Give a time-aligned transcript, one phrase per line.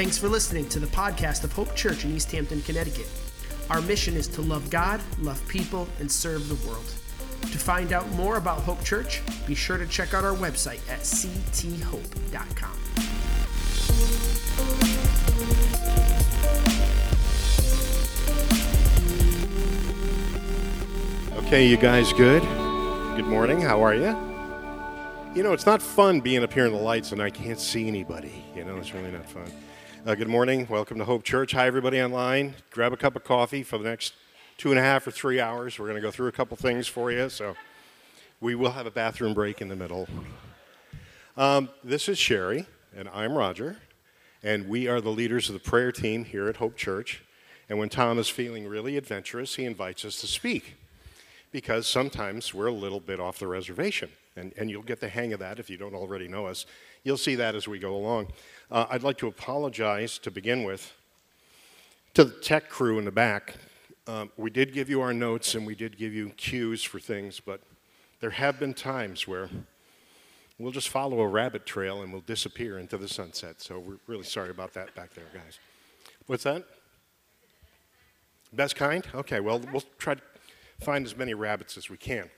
[0.00, 3.06] Thanks for listening to the podcast of Hope Church in East Hampton, Connecticut.
[3.68, 6.86] Our mission is to love God, love people, and serve the world.
[7.42, 11.00] To find out more about Hope Church, be sure to check out our website at
[11.00, 12.72] cthope.com.
[21.44, 22.40] Okay, you guys good?
[23.16, 23.60] Good morning.
[23.60, 24.16] How are you?
[25.34, 27.86] You know, it's not fun being up here in the lights and I can't see
[27.86, 28.42] anybody.
[28.56, 29.52] You know, it's really not fun.
[30.06, 30.66] Uh, good morning.
[30.70, 31.52] Welcome to Hope Church.
[31.52, 32.54] Hi, everybody online.
[32.70, 34.14] Grab a cup of coffee for the next
[34.56, 35.78] two and a half or three hours.
[35.78, 37.28] We're going to go through a couple things for you.
[37.28, 37.54] So
[38.40, 40.08] we will have a bathroom break in the middle.
[41.36, 42.64] Um, this is Sherry,
[42.96, 43.76] and I'm Roger,
[44.42, 47.22] and we are the leaders of the prayer team here at Hope Church.
[47.68, 50.76] And when Tom is feeling really adventurous, he invites us to speak
[51.52, 54.08] because sometimes we're a little bit off the reservation.
[54.36, 56.64] And, and you'll get the hang of that if you don't already know us.
[57.02, 58.28] You'll see that as we go along.
[58.70, 60.92] Uh, I'd like to apologize to begin with
[62.14, 63.56] to the tech crew in the back.
[64.06, 67.40] Um, we did give you our notes and we did give you cues for things,
[67.40, 67.60] but
[68.20, 69.48] there have been times where
[70.56, 73.60] we'll just follow a rabbit trail and we'll disappear into the sunset.
[73.60, 75.58] So we're really sorry about that back there, guys.
[76.26, 76.64] What's that?
[78.52, 79.04] Best kind?
[79.12, 80.22] Okay, well, we'll try to
[80.80, 82.30] find as many rabbits as we can.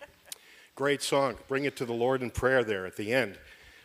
[0.76, 1.36] Great song.
[1.46, 3.38] Bring it to the Lord in prayer there at the end.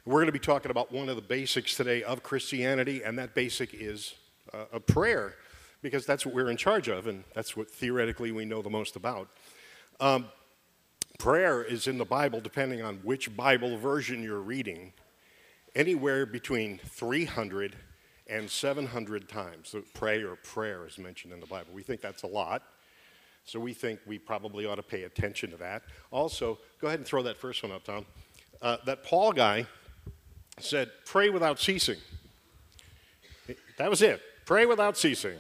[0.08, 3.36] We're going to be talking about one of the basics today of Christianity, and that
[3.36, 4.14] basic is
[4.54, 5.36] uh, a prayer,
[5.82, 8.96] because that's what we're in charge of, and that's what theoretically we know the most
[8.96, 9.28] about.
[10.00, 10.30] Um,
[11.20, 14.94] prayer is in the Bible, depending on which Bible version you're reading,
[15.76, 17.76] anywhere between 300
[18.28, 19.68] and 700 times.
[19.68, 21.72] So pray or prayer is mentioned in the Bible.
[21.74, 22.64] We think that's a lot.
[23.44, 25.84] So we think we probably ought to pay attention to that.
[26.12, 28.06] Also, go ahead and throw that first one up, Tom.
[28.62, 29.68] Uh, that Paul guy
[30.60, 31.98] said, pray without ceasing.
[33.78, 34.22] That was it.
[34.46, 35.38] Pray without ceasing.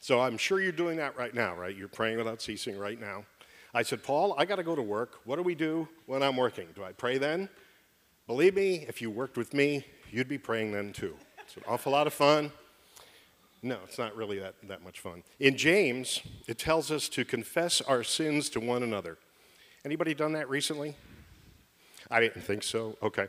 [0.00, 1.76] So I'm sure you're doing that right now, right?
[1.76, 3.24] You're praying without ceasing right now.
[3.74, 5.20] I said, Paul, I got to go to work.
[5.24, 6.66] What do we do when I'm working?
[6.74, 7.48] Do I pray then?
[8.26, 11.14] Believe me, if you worked with me, you'd be praying then too.
[11.44, 12.52] It's an awful lot of fun.
[13.62, 15.22] No, it's not really that, that much fun.
[15.38, 19.18] In James, it tells us to confess our sins to one another.
[19.84, 20.96] Anybody done that recently?
[22.10, 22.96] I didn't think so.
[23.02, 23.28] Okay.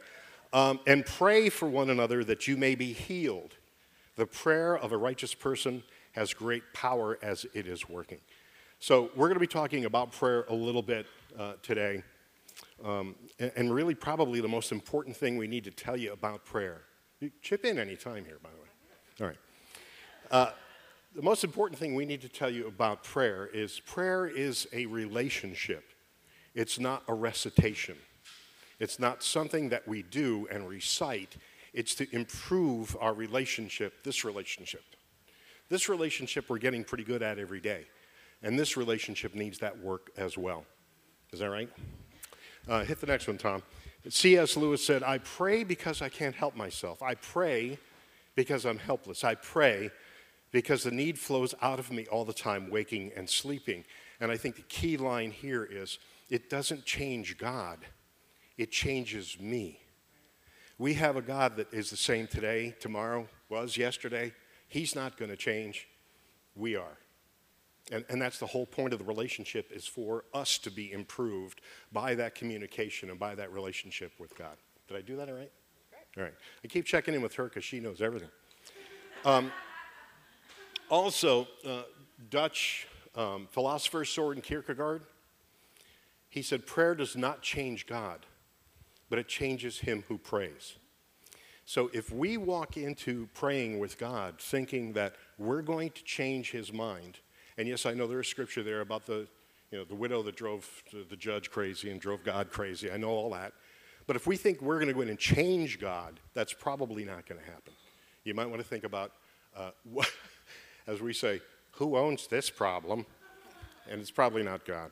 [0.53, 3.55] Um, and pray for one another that you may be healed.
[4.15, 8.19] The prayer of a righteous person has great power as it is working.
[8.79, 11.07] So, we're going to be talking about prayer a little bit
[11.39, 12.03] uh, today.
[12.85, 16.81] Um, and, really, probably the most important thing we need to tell you about prayer.
[17.19, 18.67] You chip in any time here, by the way.
[19.21, 19.37] All right.
[20.29, 20.51] Uh,
[21.15, 24.85] the most important thing we need to tell you about prayer is prayer is a
[24.85, 25.85] relationship,
[26.53, 27.95] it's not a recitation.
[28.83, 31.37] It's not something that we do and recite,
[31.73, 34.83] it's to improve our relationship, this relationship.
[35.69, 37.85] This relationship we're getting pretty good at every day.
[38.41, 40.65] And this relationship needs that work as well.
[41.31, 41.69] Is that right?
[42.67, 43.63] Uh, hit the next one, Tom.
[44.09, 44.57] C.S.
[44.57, 47.01] Lewis said, I pray because I can't help myself.
[47.01, 47.79] I pray
[48.35, 49.23] because I'm helpless.
[49.23, 49.91] I pray
[50.51, 53.85] because the need flows out of me all the time, waking and sleeping.
[54.19, 55.99] And I think the key line here is
[56.29, 57.79] it doesn't change God,
[58.57, 59.79] it changes me.
[60.77, 64.33] We have a God that is the same today, tomorrow, was yesterday.
[64.67, 65.87] He's not going to change.
[66.55, 66.97] We are.
[67.91, 71.61] And, and that's the whole point of the relationship is for us to be improved
[71.91, 74.55] by that communication and by that relationship with God.
[74.87, 75.51] Did I do that all right?
[76.17, 76.33] All right.
[76.63, 78.29] I keep checking in with her because she knows everything.
[79.25, 79.51] Um,
[80.89, 81.83] also, uh,
[82.29, 85.03] Dutch um, philosopher Soren Kierkegaard,
[86.29, 88.25] he said, Prayer does not change God,
[89.13, 90.73] but it changes him who prays.
[91.65, 96.73] So if we walk into praying with God thinking that we're going to change his
[96.73, 97.19] mind,
[97.59, 99.27] and yes, I know there is scripture there about the,
[99.69, 100.67] you know, the widow that drove
[101.11, 102.89] the judge crazy and drove God crazy.
[102.89, 103.53] I know all that.
[104.07, 107.27] But if we think we're going to go in and change God, that's probably not
[107.27, 107.73] going to happen.
[108.23, 109.11] You might want to think about
[109.55, 110.11] uh, what,
[110.87, 111.39] as we say,
[111.73, 113.05] who owns this problem?
[113.87, 114.89] And it's probably not God.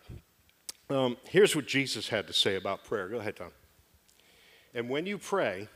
[0.91, 3.09] Um, here's what Jesus had to say about prayer.
[3.09, 3.49] Go ahead, Tom.
[4.73, 5.67] And when you pray,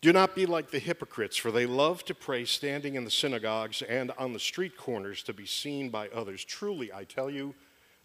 [0.00, 3.82] do not be like the hypocrites, for they love to pray standing in the synagogues
[3.82, 6.44] and on the street corners to be seen by others.
[6.44, 7.54] Truly, I tell you,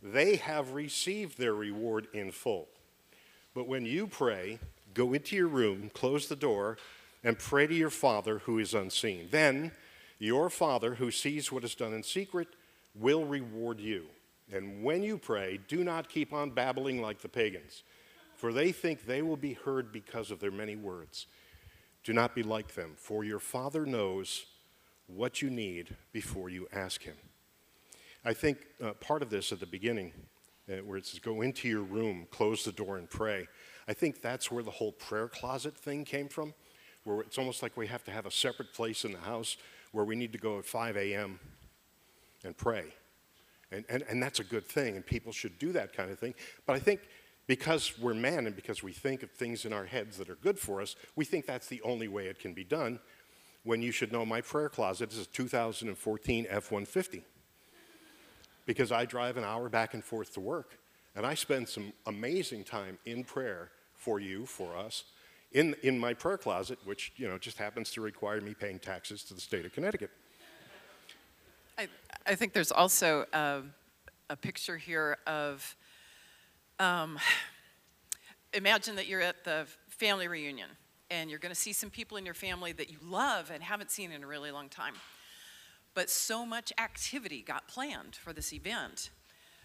[0.01, 2.67] they have received their reward in full.
[3.53, 4.59] But when you pray,
[4.93, 6.77] go into your room, close the door,
[7.23, 9.27] and pray to your Father who is unseen.
[9.31, 9.71] Then
[10.19, 12.47] your Father who sees what is done in secret
[12.95, 14.05] will reward you.
[14.51, 17.83] And when you pray, do not keep on babbling like the pagans,
[18.43, 21.27] for they think they will be heard because of their many words.
[22.03, 24.47] Do not be like them, for your Father knows
[25.07, 27.15] what you need before you ask Him.
[28.25, 30.11] I think uh, part of this at the beginning,
[30.69, 33.47] uh, where it says, go into your room, close the door, and pray,
[33.87, 36.53] I think that's where the whole prayer closet thing came from,
[37.05, 39.55] where it's almost like we have to have a separate place in the house
[39.93, 41.39] where we need to go at 5 a.m.
[42.43, 42.93] and pray.
[43.71, 46.33] And, and, and that's a good thing, and people should do that kind of thing.
[46.65, 46.99] But I think
[47.47, 50.57] because we're men and because we think of things in our heads that are good
[50.57, 52.99] for us, we think that's the only way it can be done.
[53.63, 57.23] When you should know my prayer closet is a 2014 F 150
[58.65, 60.77] because I drive an hour back and forth to work.
[61.15, 65.03] And I spend some amazing time in prayer for you, for us,
[65.51, 69.23] in, in my prayer closet, which you know just happens to require me paying taxes
[69.25, 70.09] to the state of Connecticut.
[71.77, 71.87] I,
[72.25, 73.61] I think there's also a,
[74.29, 75.75] a picture here of
[76.79, 77.19] um,
[78.53, 80.69] imagine that you're at the family reunion
[81.09, 83.91] and you're going to see some people in your family that you love and haven't
[83.91, 84.93] seen in a really long time.
[85.93, 89.11] But so much activity got planned for this event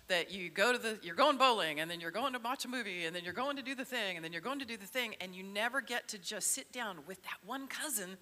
[0.08, 2.68] that you go to the you're going bowling and then you're going to watch a
[2.68, 4.76] movie and then you're going to do the thing and then you're going to do
[4.76, 8.16] the thing and you never get to just sit down with that one cousin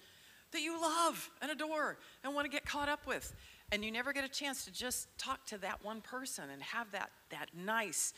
[0.51, 3.33] that you love and adore and want to get caught up with
[3.71, 6.91] and you never get a chance to just talk to that one person and have
[6.91, 8.13] that that nice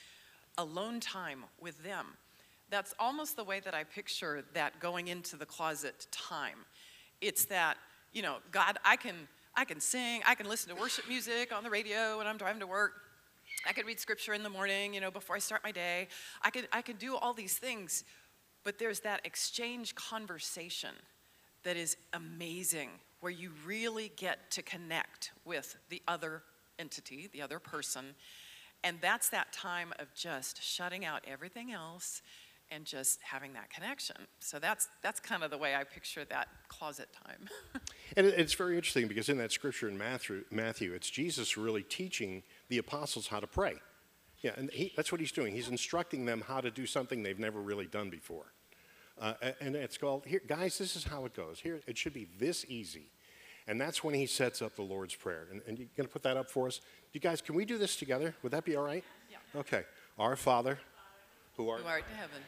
[0.59, 2.05] alone time with them
[2.69, 6.59] that's almost the way that i picture that going into the closet time
[7.21, 7.77] it's that
[8.13, 9.15] you know god i can
[9.55, 12.61] I can sing, I can listen to worship music on the radio when I'm driving
[12.61, 12.93] to work.
[13.67, 16.07] I could read scripture in the morning, you know, before I start my day.
[16.41, 18.05] I could, I could do all these things.
[18.63, 20.91] But there's that exchange conversation
[21.63, 22.89] that is amazing,
[23.19, 26.43] where you really get to connect with the other
[26.77, 28.15] entity, the other person.
[28.83, 32.21] And that's that time of just shutting out everything else
[32.71, 34.15] and just having that connection.
[34.39, 37.49] So that's that's kind of the way I picture that closet time.
[38.15, 42.43] and it's very interesting because in that scripture in Matthew, Matthew, it's Jesus really teaching
[42.69, 43.75] the apostles how to pray.
[44.41, 45.53] Yeah, and he, that's what he's doing.
[45.53, 48.53] He's instructing them how to do something they've never really done before.
[49.19, 51.59] Uh, and it's called, here, guys, this is how it goes.
[51.59, 53.11] Here, it should be this easy.
[53.69, 55.45] And that's when he sets up the Lord's Prayer.
[55.51, 56.81] And, and you're going to put that up for us?
[57.13, 58.33] You guys, can we do this together?
[58.41, 59.03] Would that be all right?
[59.29, 59.59] Yeah.
[59.59, 59.83] Okay.
[60.17, 60.79] Our Father,
[61.55, 62.41] who art, who art in heaven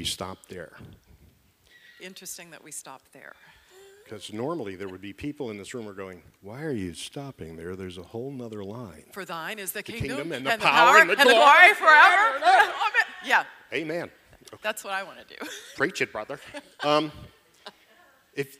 [0.00, 0.72] we stopped there.
[2.00, 3.34] Interesting that we stopped there.
[4.02, 7.58] Because normally there would be people in this room are going, Why are you stopping
[7.58, 7.76] there?
[7.76, 9.04] There's a whole nother line.
[9.12, 11.18] For thine is the, the kingdom, kingdom, and, the, and power, the power and the
[11.18, 12.72] and glory, the glory forever.
[13.26, 13.44] yeah.
[13.74, 14.10] Amen.
[14.62, 15.46] That's what I want to do.
[15.76, 16.40] Preach it, brother.
[16.82, 17.12] Um,
[18.34, 18.56] if,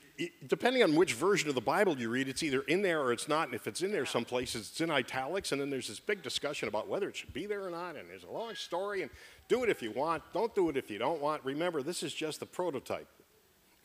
[0.47, 3.27] depending on which version of the Bible you read, it's either in there or it's
[3.27, 3.47] not.
[3.47, 5.51] And if it's in there some places, it's in italics.
[5.51, 7.95] And then there's this big discussion about whether it should be there or not.
[7.95, 9.01] And there's a long story.
[9.01, 9.11] And
[9.47, 10.23] do it if you want.
[10.33, 11.43] Don't do it if you don't want.
[11.45, 13.07] Remember, this is just a prototype.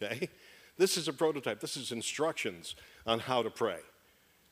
[0.02, 0.28] Okay?
[0.78, 1.60] This is a prototype.
[1.60, 2.76] This is instructions
[3.06, 3.78] on how to pray.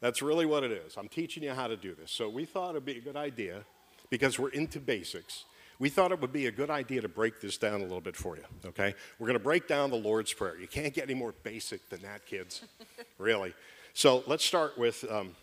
[0.01, 0.97] That's really what it is.
[0.97, 2.11] I'm teaching you how to do this.
[2.11, 3.65] So we thought it'd be a good idea,
[4.11, 5.45] because we're into basics,
[5.79, 8.17] we thought it would be a good idea to break this down a little bit
[8.17, 8.95] for you, okay?
[9.19, 10.57] We're going to break down the Lord's Prayer.
[10.59, 12.63] You can't get any more basic than that, kids,
[13.19, 13.55] really.
[13.93, 15.35] So let's start with um,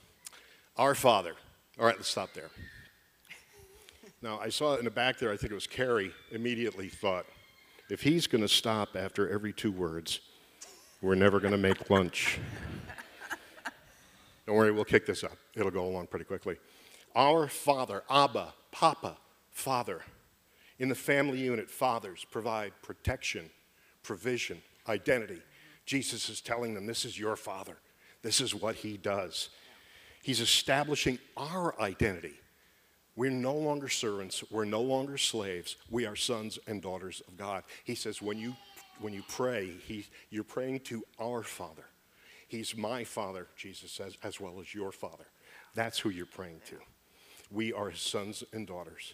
[0.78, 1.34] Our Father.
[1.80, 2.50] All right, let's stop there.
[4.22, 7.26] Now, I saw in the back there, I think it was Carrie, immediately thought,
[7.90, 10.20] if he's going to stop after every two words,
[11.02, 12.40] we're never going to make lunch.
[14.46, 15.38] Don't worry, we'll kick this up.
[15.56, 16.58] It'll go along pretty quickly.
[17.16, 19.18] Our Father, Abba, Papa,
[19.50, 20.02] Father.
[20.82, 23.52] In the family unit, fathers provide protection,
[24.02, 24.60] provision,
[24.90, 25.40] identity.
[25.86, 27.78] Jesus is telling them, This is your Father.
[28.24, 29.50] This is what He does.
[30.24, 32.34] He's establishing our identity.
[33.16, 34.44] We're no longer servants.
[34.50, 35.76] We're no longer slaves.
[35.92, 37.64] We are sons and daughters of God.
[37.84, 38.56] He says, when you,
[39.00, 41.86] when you pray, he, you're praying to our Father.
[42.48, 45.26] He's my Father, Jesus says, as well as your Father.
[45.76, 46.78] That's who you're praying to.
[47.52, 49.14] We are his sons and daughters.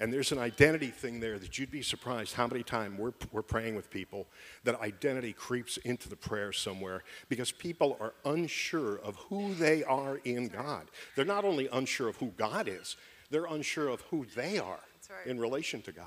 [0.00, 3.42] And there's an identity thing there that you'd be surprised how many times we're, we're
[3.42, 4.26] praying with people
[4.64, 10.16] that identity creeps into the prayer somewhere because people are unsure of who they are
[10.24, 10.90] in God.
[11.16, 12.96] They're not only unsure of who God is,
[13.30, 14.80] they're unsure of who they are
[15.10, 15.26] right.
[15.26, 16.06] in relation to God.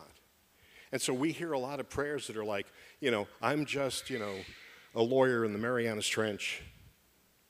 [0.91, 2.65] And so we hear a lot of prayers that are like,
[2.99, 4.33] you know, I'm just, you know,
[4.95, 6.61] a lawyer in the Marianas Trench.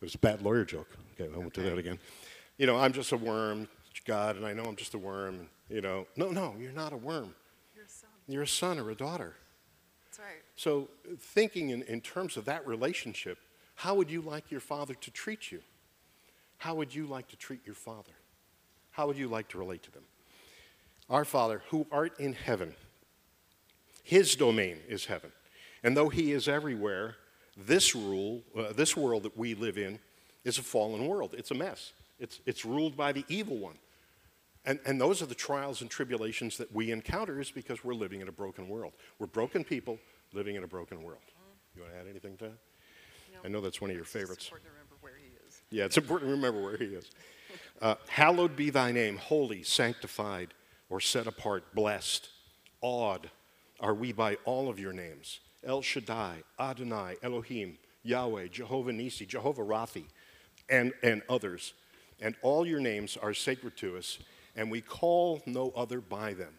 [0.01, 0.89] It was a bad lawyer joke.
[1.13, 1.99] Okay, I won't do that again.
[2.57, 3.69] You know, I'm just a worm
[4.05, 5.39] God, and I know I'm just a worm.
[5.39, 7.33] And, you know, no, no, you're not a worm.
[7.75, 8.09] You're a son.
[8.27, 9.35] You're a son or a daughter.
[10.05, 10.41] That's right.
[10.55, 13.37] So, thinking in, in terms of that relationship,
[13.75, 15.61] how would you like your father to treat you?
[16.57, 18.13] How would you like to treat your father?
[18.91, 20.03] How would you like to relate to them?
[21.09, 22.75] Our Father, who art in heaven,
[24.03, 25.31] his domain is heaven.
[25.83, 27.15] And though he is everywhere,
[27.57, 29.99] this rule, uh, this world that we live in,
[30.43, 31.35] is a fallen world.
[31.37, 31.91] It's a mess.
[32.23, 33.75] It's, it's ruled by the evil one.
[34.65, 38.21] And, and those are the trials and tribulations that we encounter is because we're living
[38.21, 38.93] in a broken world.
[39.19, 39.99] We're broken people
[40.31, 41.19] living in a broken world.
[41.75, 42.57] You want to add anything to that?
[43.43, 44.45] I know that's one of your favorites.
[44.45, 45.61] It's important to remember where he is.
[45.69, 47.11] Yeah, it's important to remember where he is.
[47.81, 50.53] Uh, hallowed be thy name, holy, sanctified,
[50.89, 52.29] or set apart, blessed,
[52.79, 53.29] awed
[53.81, 59.63] are we by all of your names El Shaddai, Adonai, Elohim, Yahweh, Jehovah Nisi, Jehovah
[59.63, 60.05] Raphi,
[60.69, 61.73] and, and others.
[62.21, 64.19] And all your names are sacred to us,
[64.55, 66.53] and we call no other by them.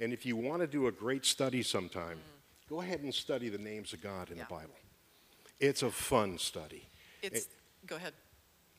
[0.00, 2.18] And if you want to do a great study sometime,
[2.68, 4.44] go ahead and study the names of God in Yeah.
[4.44, 4.74] the Bible.
[5.60, 6.88] It's a fun study.
[7.22, 7.48] It's,
[7.86, 8.12] go ahead.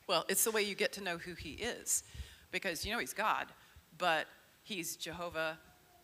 [0.07, 2.03] Well, it's the way you get to know who he is.
[2.51, 3.47] Because you know he's God,
[3.97, 4.27] but
[4.63, 5.57] he's Jehovah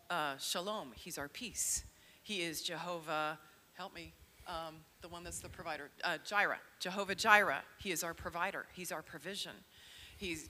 [0.09, 0.91] uh, Shalom.
[0.95, 1.83] He's our peace.
[2.23, 3.37] He is Jehovah,
[3.73, 4.13] help me,
[4.47, 6.59] um, the one that's the provider, uh, Jireh.
[6.79, 7.61] Jehovah Jireh.
[7.79, 8.65] He is our provider.
[8.73, 9.53] He's our provision.
[10.21, 10.49] He's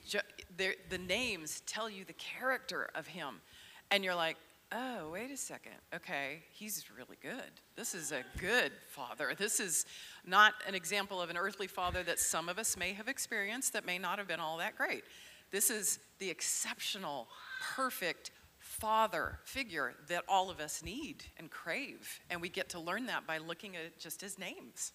[0.57, 3.41] they're- the names tell you the character of him.
[3.89, 4.35] And you're like,
[4.73, 5.77] oh, wait a second.
[5.95, 7.51] Okay, he's really good.
[7.77, 9.33] This is a good father.
[9.37, 9.85] This is
[10.25, 13.85] not an example of an earthly father that some of us may have experienced that
[13.85, 15.05] may not have been all that great.
[15.51, 17.29] This is the exceptional,
[17.75, 22.19] perfect father figure that all of us need and crave.
[22.29, 24.91] And we get to learn that by looking at just his names.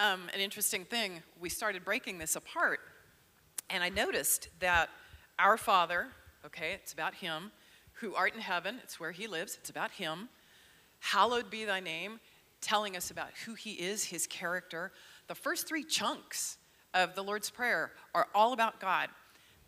[0.00, 2.78] Um, an interesting thing, we started breaking this apart,
[3.68, 4.90] and I noticed that
[5.40, 6.06] our Father,
[6.46, 7.50] okay, it's about Him,
[7.94, 10.28] who art in heaven, it's where He lives, it's about Him.
[11.00, 12.20] Hallowed be thy name,
[12.60, 14.92] telling us about who He is, His character.
[15.26, 16.58] The first three chunks
[16.94, 19.08] of the Lord's Prayer are all about God.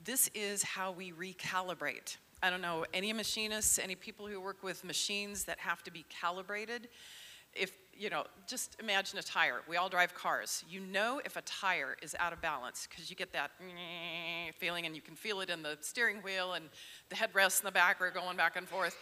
[0.04, 2.18] This is how we recalibrate.
[2.40, 6.04] I don't know, any machinists, any people who work with machines that have to be
[6.08, 6.86] calibrated,
[7.52, 9.60] if you know just imagine a tire.
[9.68, 10.64] We all drive cars.
[10.68, 13.50] You know if a tire is out of balance because you get that
[14.58, 16.64] feeling and you can feel it in the steering wheel and
[17.10, 18.96] the headrests in the back are going back and forth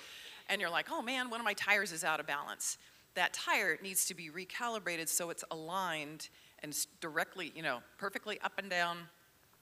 [0.51, 2.77] and you're like oh man one of my tires is out of balance.
[3.15, 6.29] That tire needs to be recalibrated so it's aligned
[6.65, 8.99] and directly you know perfectly up and down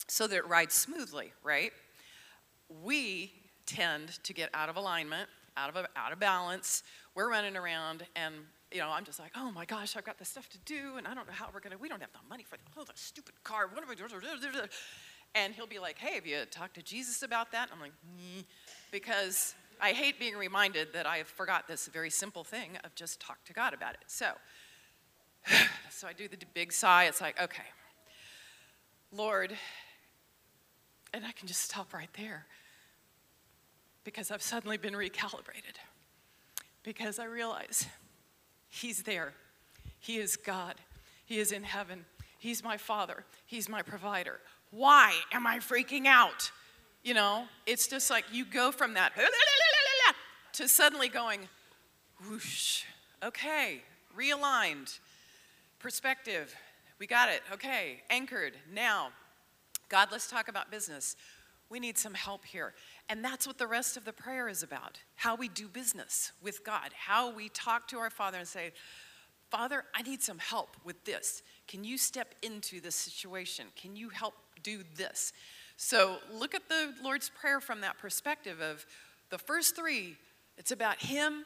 [0.09, 1.73] so that it rides smoothly right?
[2.83, 3.33] We
[3.67, 5.29] tend to get out of alignment,
[5.59, 6.83] out of out of balance.
[7.15, 8.35] We're running around, and
[8.77, 11.09] you know, I'm just like, oh my gosh, I've got this stuff to do, and
[11.09, 11.79] I don't know how we're gonna.
[11.79, 13.71] We don't have the money for oh, the stupid car.
[13.73, 14.11] What am I doing?
[15.35, 17.71] And he'll be like, hey, have you talked to Jesus about that?
[17.71, 18.45] And I'm like, "Nee,"
[18.91, 23.19] because I hate being reminded that I have forgot this very simple thing of just
[23.19, 24.05] talk to God about it.
[24.07, 24.33] So,
[25.91, 27.05] so I do the big sigh.
[27.05, 27.65] It's like, okay,
[29.11, 29.57] Lord,
[31.15, 32.47] and I can just stop right there
[34.05, 35.79] because I've suddenly been recalibrated.
[36.83, 37.87] Because I realize
[38.69, 39.33] He's there.
[39.99, 40.75] He is God.
[41.25, 42.05] He is in heaven.
[42.39, 43.25] He's my Father.
[43.47, 44.41] He's my provider.
[44.71, 46.51] Why am I freaking out?
[47.03, 49.13] You know, it's just like you go from that
[50.55, 51.41] to suddenly going,
[52.27, 52.85] whoosh,
[53.23, 53.83] okay,
[54.17, 54.99] realigned,
[55.79, 56.55] perspective.
[56.99, 57.43] We got it.
[57.53, 58.55] Okay, anchored.
[58.73, 59.11] Now,
[59.89, 61.15] God, let's talk about business.
[61.69, 62.73] We need some help here.
[63.09, 66.65] And that's what the rest of the prayer is about how we do business with
[66.65, 68.73] God, how we talk to our Father and say,
[69.51, 71.43] Father, I need some help with this.
[71.69, 73.67] Can you step into this situation?
[73.77, 75.33] Can you help do this?
[75.77, 78.85] So look at the Lord's Prayer from that perspective of
[79.31, 80.17] the first three,
[80.57, 81.45] it's about Him,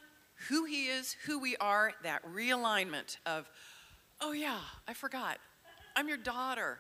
[0.49, 3.51] who He is, who we are, that realignment of,
[4.21, 5.39] oh yeah, I forgot.
[5.97, 6.79] I'm your daughter.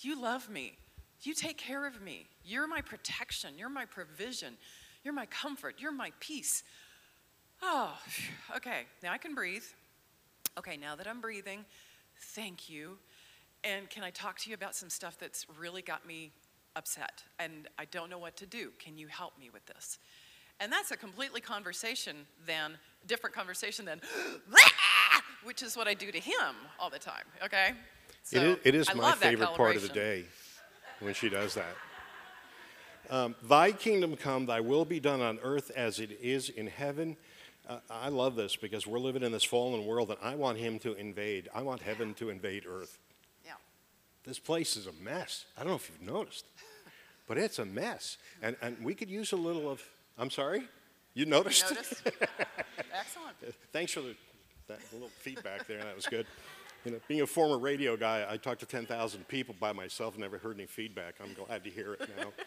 [0.00, 0.74] You love me.
[1.22, 2.28] You take care of me.
[2.44, 3.54] You're my protection.
[3.56, 4.56] You're my provision.
[5.04, 5.76] You're my comfort.
[5.78, 6.64] You're my peace.
[7.62, 7.96] Oh,
[8.56, 9.62] okay, now I can breathe.
[10.58, 11.64] Okay, now that I'm breathing,
[12.18, 12.98] thank you.
[13.62, 16.32] And can I talk to you about some stuff that's really got me
[16.74, 18.72] upset and I don't know what to do?
[18.80, 19.98] Can you help me with this?
[20.58, 22.76] And that's a completely conversation than,
[23.06, 24.00] different conversation than,
[25.44, 27.72] which is what I do to him all the time, okay?
[28.32, 30.24] it is, it is my favorite part of the day
[31.02, 31.74] when she does that.
[33.10, 37.16] Um, thy kingdom come, thy will be done on earth as it is in heaven.
[37.68, 40.78] Uh, I love this because we're living in this fallen world and I want him
[40.80, 41.48] to invade.
[41.54, 42.98] I want heaven to invade earth.
[43.44, 43.52] Yeah.
[44.24, 45.44] This place is a mess.
[45.56, 46.46] I don't know if you've noticed.
[47.28, 48.16] but it's a mess.
[48.42, 49.82] And, and we could use a little of,
[50.18, 50.62] I'm sorry?
[51.14, 51.70] You noticed?
[51.70, 52.02] Notice?
[52.94, 53.36] Excellent.
[53.72, 54.14] Thanks for the,
[54.68, 55.78] that little feedback there.
[55.78, 56.26] That was good.
[56.84, 60.22] You know, being a former radio guy, I talked to 10,000 people by myself, and
[60.22, 61.14] never heard any feedback.
[61.22, 62.28] I'm glad to hear it now.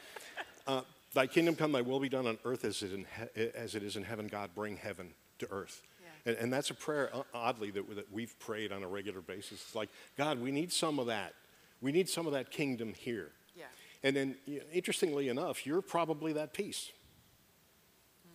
[0.67, 0.81] Uh,
[1.13, 3.83] thy kingdom come, thy will be done on earth as it, in he- as it
[3.83, 4.25] is in heaven.
[4.25, 5.83] God, bring heaven to earth.
[6.01, 6.31] Yeah.
[6.31, 9.61] And, and that's a prayer, uh, oddly, that, that we've prayed on a regular basis.
[9.61, 11.35] It's like, God, we need some of that.
[11.81, 13.29] We need some of that kingdom here.
[13.55, 13.65] Yeah.
[14.01, 16.91] And then, you know, interestingly enough, you're probably that piece.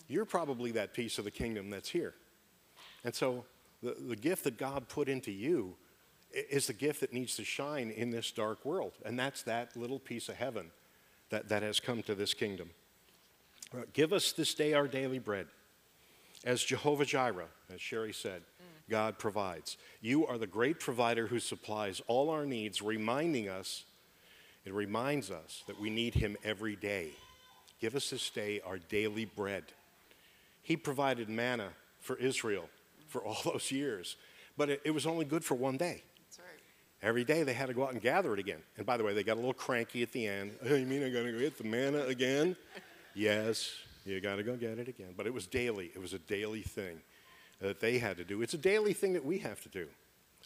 [0.07, 2.13] You're probably that piece of the kingdom that's here.
[3.03, 3.43] And so,
[3.83, 5.75] the, the gift that God put into you
[6.33, 8.93] is the gift that needs to shine in this dark world.
[9.05, 10.71] And that's that little piece of heaven
[11.29, 12.69] that, that has come to this kingdom.
[13.73, 15.47] Uh, Give us this day our daily bread.
[16.43, 18.41] As Jehovah Jireh, as Sherry said,
[18.89, 19.77] God provides.
[20.01, 23.85] You are the great provider who supplies all our needs, reminding us,
[24.65, 27.09] it reminds us that we need Him every day.
[27.79, 29.63] Give us this day our daily bread.
[30.61, 31.69] He provided manna
[31.99, 32.69] for Israel
[33.07, 34.17] for all those years,
[34.57, 36.03] but it, it was only good for one day.
[37.03, 38.59] Every day they had to go out and gather it again.
[38.77, 40.51] And by the way, they got a little cranky at the end.
[40.63, 42.55] Oh, you mean I got to go get the manna again?
[43.15, 43.71] yes,
[44.05, 45.13] you got to go get it again.
[45.17, 45.91] But it was daily.
[45.95, 47.01] It was a daily thing
[47.59, 48.41] that they had to do.
[48.41, 49.87] It's a daily thing that we have to do,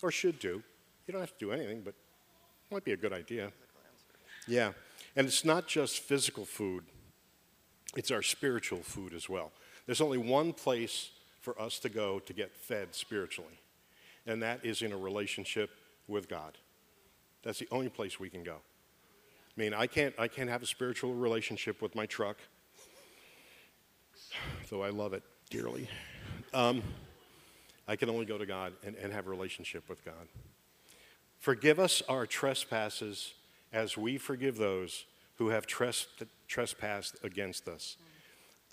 [0.01, 0.62] or should do.
[1.07, 3.51] You don't have to do anything, but it might be a good idea.
[4.47, 4.74] Yeah,
[5.15, 6.83] and it's not just physical food,
[7.95, 9.51] it's our spiritual food as well.
[9.85, 13.59] There's only one place for us to go to get fed spiritually,
[14.25, 15.69] and that is in a relationship
[16.07, 16.57] with God.
[17.43, 18.55] That's the only place we can go.
[18.55, 22.38] I mean, I can't, I can't have a spiritual relationship with my truck,
[24.69, 25.88] though I love it dearly.
[26.53, 26.81] Um,
[27.88, 30.27] I can only go to God and, and have a relationship with God.
[31.39, 33.33] Forgive us our trespasses
[33.71, 35.05] as we forgive those
[35.37, 36.07] who have tres-
[36.48, 37.98] trespassed against us.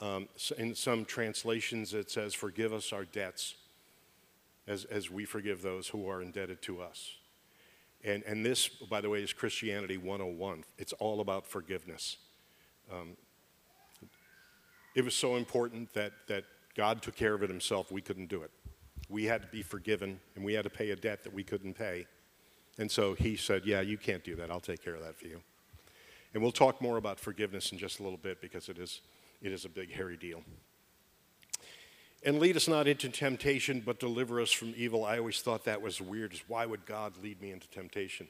[0.01, 3.55] Um, in some translations, it says, Forgive us our debts
[4.67, 7.17] as, as we forgive those who are indebted to us.
[8.05, 10.65] And, and this, by the way, is Christianity 101.
[10.79, 12.17] It's all about forgiveness.
[12.93, 13.17] Um,
[14.95, 18.43] it was so important that, that God took care of it himself, we couldn't do
[18.43, 18.51] it.
[19.09, 21.75] We had to be forgiven, and we had to pay a debt that we couldn't
[21.75, 22.07] pay.
[22.79, 24.51] And so he said, Yeah, you can't do that.
[24.51, 25.41] I'll take care of that for you.
[26.35, 29.03] And we'll talk more about forgiveness in just a little bit because it is,
[29.43, 30.43] it is a big, hairy deal.
[32.25, 35.05] And lead us not into temptation, but deliver us from evil.
[35.05, 36.33] I always thought that was weird.
[36.47, 38.29] Why would God lead me into temptation?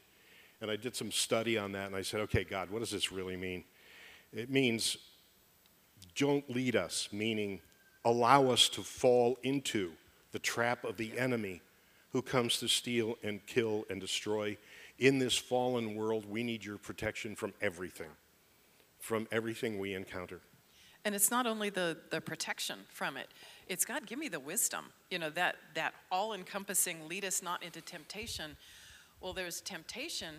[0.62, 3.12] And I did some study on that, and I said, okay, God, what does this
[3.12, 3.64] really mean?
[4.32, 4.96] It means
[6.16, 7.60] don't lead us, meaning
[8.04, 9.92] allow us to fall into
[10.32, 11.60] the trap of the enemy
[12.12, 14.56] who comes to steal and kill and destroy.
[14.98, 18.10] In this fallen world, we need your protection from everything,
[19.00, 20.40] from everything we encounter.
[21.04, 23.28] And it's not only the, the protection from it,
[23.68, 24.86] it's God, give me the wisdom.
[25.10, 28.56] You know, that, that all encompassing lead us not into temptation.
[29.20, 30.36] Well, there's temptation.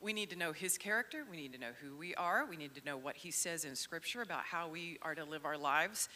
[0.00, 1.24] We need to know His character.
[1.30, 2.46] We need to know who we are.
[2.48, 5.44] We need to know what He says in Scripture about how we are to live
[5.44, 6.08] our lives.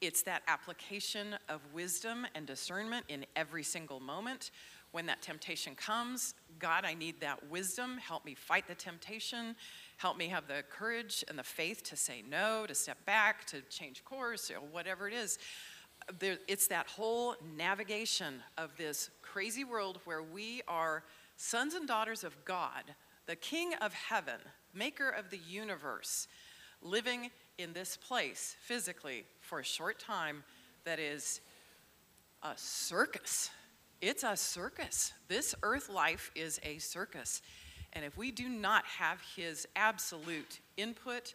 [0.00, 4.50] It's that application of wisdom and discernment in every single moment.
[4.92, 7.98] When that temptation comes, God, I need that wisdom.
[7.98, 9.56] Help me fight the temptation.
[9.96, 13.62] Help me have the courage and the faith to say no, to step back, to
[13.62, 15.38] change course, or whatever it is.
[16.20, 21.02] There, it's that whole navigation of this crazy world where we are
[21.36, 22.84] sons and daughters of God,
[23.26, 24.40] the King of heaven,
[24.72, 26.28] maker of the universe,
[26.80, 30.44] living in this place physically for a short time
[30.84, 31.40] that is
[32.42, 33.50] a circus.
[34.00, 35.12] It's a circus.
[35.26, 37.42] This earth life is a circus.
[37.94, 41.34] And if we do not have his absolute input,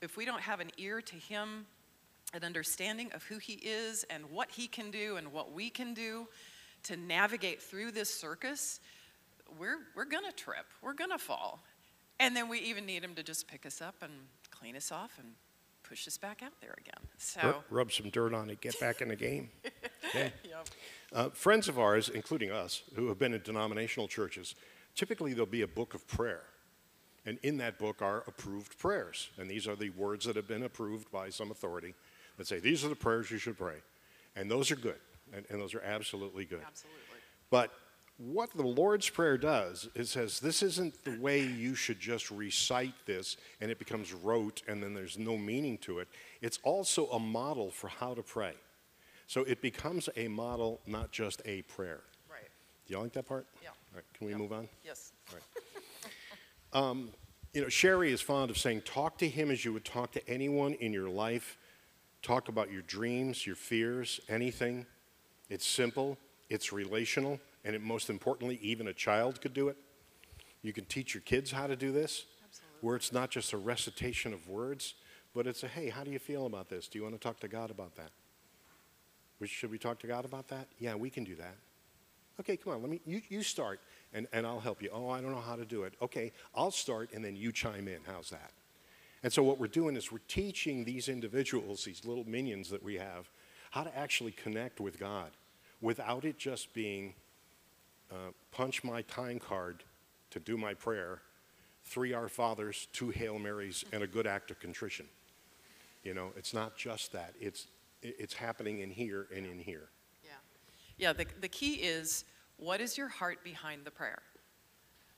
[0.00, 1.66] if we don't have an ear to him,
[2.32, 5.94] an understanding of who he is and what he can do and what we can
[5.94, 6.26] do
[6.84, 8.80] to navigate through this circus,
[9.58, 10.66] we're, we're going to trip.
[10.80, 11.60] We're going to fall.
[12.18, 14.12] And then we even need him to just pick us up and
[14.50, 15.32] clean us off and
[15.82, 17.08] push us back out there again.
[17.18, 19.50] So, Rub, rub some dirt on it, get back in the game.
[20.14, 20.28] Yeah.
[20.44, 20.68] yep.
[21.10, 24.54] Uh, friends of ours, including us, who have been in denominational churches,
[24.94, 26.42] typically there'll be a book of prayer.
[27.24, 29.30] And in that book are approved prayers.
[29.38, 31.94] And these are the words that have been approved by some authority
[32.38, 33.76] that say, these are the prayers you should pray.
[34.36, 34.98] And those are good.
[35.34, 36.62] And, and those are absolutely good.
[36.66, 36.98] absolutely.
[37.50, 37.70] But
[38.18, 42.30] what the Lord's Prayer does, is it says this isn't the way you should just
[42.30, 46.08] recite this and it becomes rote and then there's no meaning to it.
[46.40, 48.52] It's also a model for how to pray.
[49.26, 52.00] So it becomes a model, not just a prayer.
[52.30, 52.42] Right.
[52.86, 53.46] Do y'all like that part?
[53.62, 53.70] Yeah.
[53.70, 54.38] All right, can we Yeah.
[54.38, 54.68] move on?
[54.84, 55.12] Yes.
[55.30, 56.80] All right.
[56.90, 57.10] Um,
[57.54, 60.26] You know, Sherry is fond of saying, talk to him as you would talk to
[60.26, 61.58] anyone in your life.
[62.22, 64.86] Talk about your dreams, your fears, anything.
[65.50, 66.16] It's simple,
[66.48, 69.76] it's relational, and it, most importantly, even a child could do it.
[70.62, 72.78] You can teach your kids how to do this, Absolutely.
[72.80, 74.94] where it's not just a recitation of words,
[75.34, 76.86] but it's a, hey, how do you feel about this?
[76.86, 78.10] Do you want to talk to God about that?
[79.44, 80.68] Should we talk to God about that?
[80.78, 81.56] Yeah, we can do that.
[82.38, 83.80] Okay, come on, let me, you, you start
[84.12, 84.88] and, and I'll help you.
[84.92, 85.94] Oh, I don't know how to do it.
[86.00, 87.98] Okay, I'll start and then you chime in.
[88.06, 88.52] How's that?
[89.22, 92.96] And so what we're doing is we're teaching these individuals, these little minions that we
[92.96, 93.30] have,
[93.70, 95.30] how to actually connect with God
[95.80, 97.14] without it just being
[98.10, 99.84] uh, punch my time card
[100.30, 101.20] to do my prayer,
[101.84, 105.06] three Our Fathers, two Hail Marys, and a good act of contrition.
[106.02, 107.34] You know, it's not just that.
[107.40, 107.68] It's,
[108.02, 109.88] it's happening in here and in here.
[110.24, 110.30] Yeah.
[110.98, 112.24] Yeah, the, the key is
[112.56, 114.22] what is your heart behind the prayer?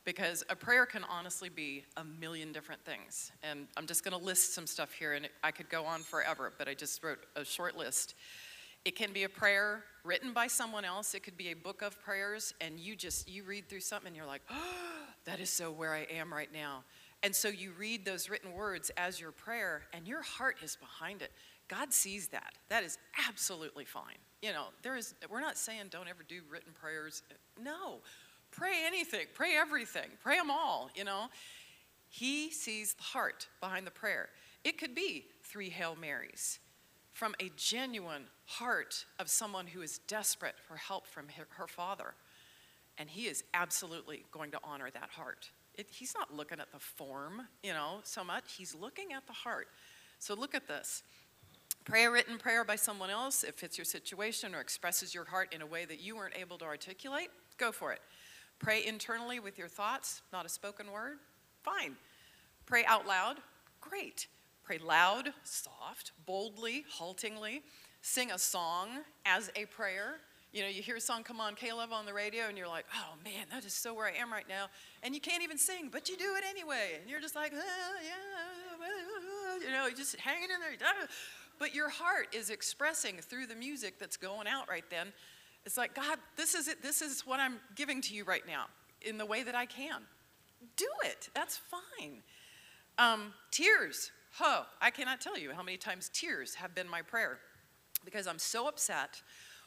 [0.05, 3.33] Because a prayer can honestly be a million different things.
[3.43, 6.53] And I'm just going to list some stuff here, and I could go on forever,
[6.59, 8.15] but I just wrote a short list.
[8.85, 11.15] It can be a prayer written by someone else.
[11.15, 14.17] It could be a book of prayers, and you just you read through something, and
[14.17, 14.55] you're like, oh,
[15.25, 16.85] that is so where I am right now.
[17.23, 21.23] And so you read those written words as your prayer, and your heart is behind
[21.23, 21.33] it.
[21.69, 22.53] God sees that.
[22.69, 24.19] That is absolutely fine.
[24.43, 27.23] You know, there is we're not saying don't ever do written prayers.
[27.59, 28.01] No.
[28.57, 31.27] Pray anything, pray everything, pray them all, you know.
[32.09, 34.29] He sees the heart behind the prayer.
[34.63, 36.61] It could be three Hail Marys
[37.13, 42.15] from a genuine heart of someone who is desperate for help from her, her father.
[42.99, 45.51] And he is absolutely going to honor that heart.
[45.75, 48.55] It, he's not looking at the form, you know, so much.
[48.57, 49.67] He's looking at the heart.
[50.21, 51.03] So look at this.
[51.85, 55.53] Pray a written prayer by someone else if fits your situation or expresses your heart
[55.53, 58.01] in a way that you weren't able to articulate, go for it.
[58.59, 61.19] Pray internally with your thoughts, not a spoken word,
[61.63, 61.97] fine.
[62.67, 63.37] Pray out loud,
[63.81, 64.27] great.
[64.63, 67.63] Pray loud, soft, boldly, haltingly.
[68.01, 68.89] Sing a song
[69.27, 70.17] as a prayer.
[70.53, 72.87] You know, you hear a song come on K-LOVE on the radio and you're like,
[72.95, 74.67] oh man, that is so where I am right now.
[75.03, 76.99] And you can't even sing, but you do it anyway.
[77.01, 80.89] And you're just like, ah, yeah, you know, just hanging in there
[81.59, 85.13] but your heart is expressing through the music that's going out right then.
[85.67, 86.83] It's like, God, this is it.
[86.83, 88.67] This is what I'm giving to you right now
[89.01, 90.03] in the way that I can.
[90.77, 91.29] Do it.
[91.35, 92.23] That's fine.
[92.99, 94.11] Um, tears.
[94.41, 97.39] Oh, I cannot tell you how many times tears have been my prayer
[98.05, 99.23] because I'm so upset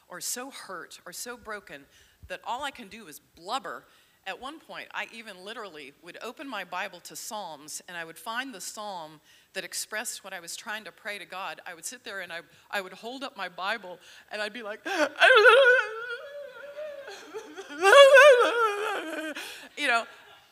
[0.08, 1.84] or so hurt or so broken
[2.28, 3.84] that all I can do is blubber
[4.28, 8.18] at one point, I even literally would open my Bible to Psalms and I would
[8.18, 9.20] find the psalm
[9.54, 11.62] that expressed what I was trying to pray to God.
[11.66, 13.98] I would sit there and I, I would hold up my Bible
[14.30, 14.80] and I'd be like,
[19.78, 20.04] you know,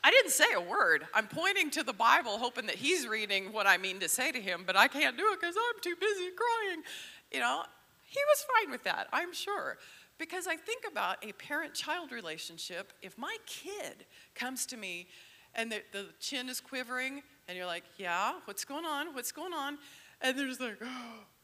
[0.02, 1.06] I didn't say a word.
[1.12, 4.40] I'm pointing to the Bible, hoping that he's reading what I mean to say to
[4.40, 6.82] him, but I can't do it because I'm too busy crying.
[7.30, 7.62] You know,
[8.04, 9.76] he was fine with that, I'm sure.
[10.18, 12.92] Because I think about a parent child relationship.
[13.02, 15.08] If my kid comes to me
[15.54, 19.14] and the, the, chin is quivering, and you're like, Yeah, what's going on?
[19.14, 19.78] What's going on?
[20.20, 20.80] And they're just like,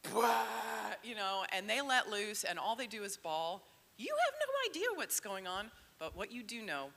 [1.04, 3.66] you know, and they let loose, and all they do is bawl.
[3.98, 6.88] You have no idea what's going on, but what you do know,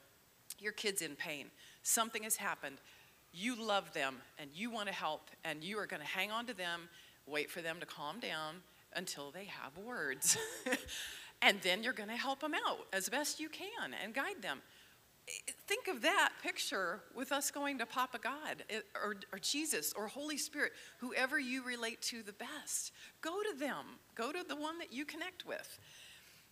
[0.59, 1.47] your kid's in pain.
[1.83, 2.77] Something has happened.
[3.33, 6.45] You love them, and you want to help, and you are going to hang on
[6.47, 6.87] to them,
[7.25, 8.61] wait for them to calm down
[8.95, 10.37] until they have words.
[11.45, 14.61] and then you're going to help them out as best you can and guide them.
[15.67, 20.07] Think of that picture with us going to Papa God eh, or, or, Jesus or
[20.07, 22.91] Holy Spirit, whoever you relate to the best.
[23.21, 25.79] Go to them, go to the one that you connect with.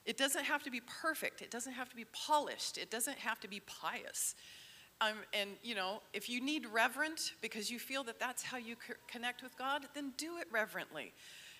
[0.05, 3.39] It doesn't have to be perfect, it doesn't have to be polished, it doesn't have
[3.41, 4.35] to be pious.
[5.01, 8.75] Um, and you know, if you need reverent because you feel that that's how you
[9.07, 11.13] connect with God, then do it reverently.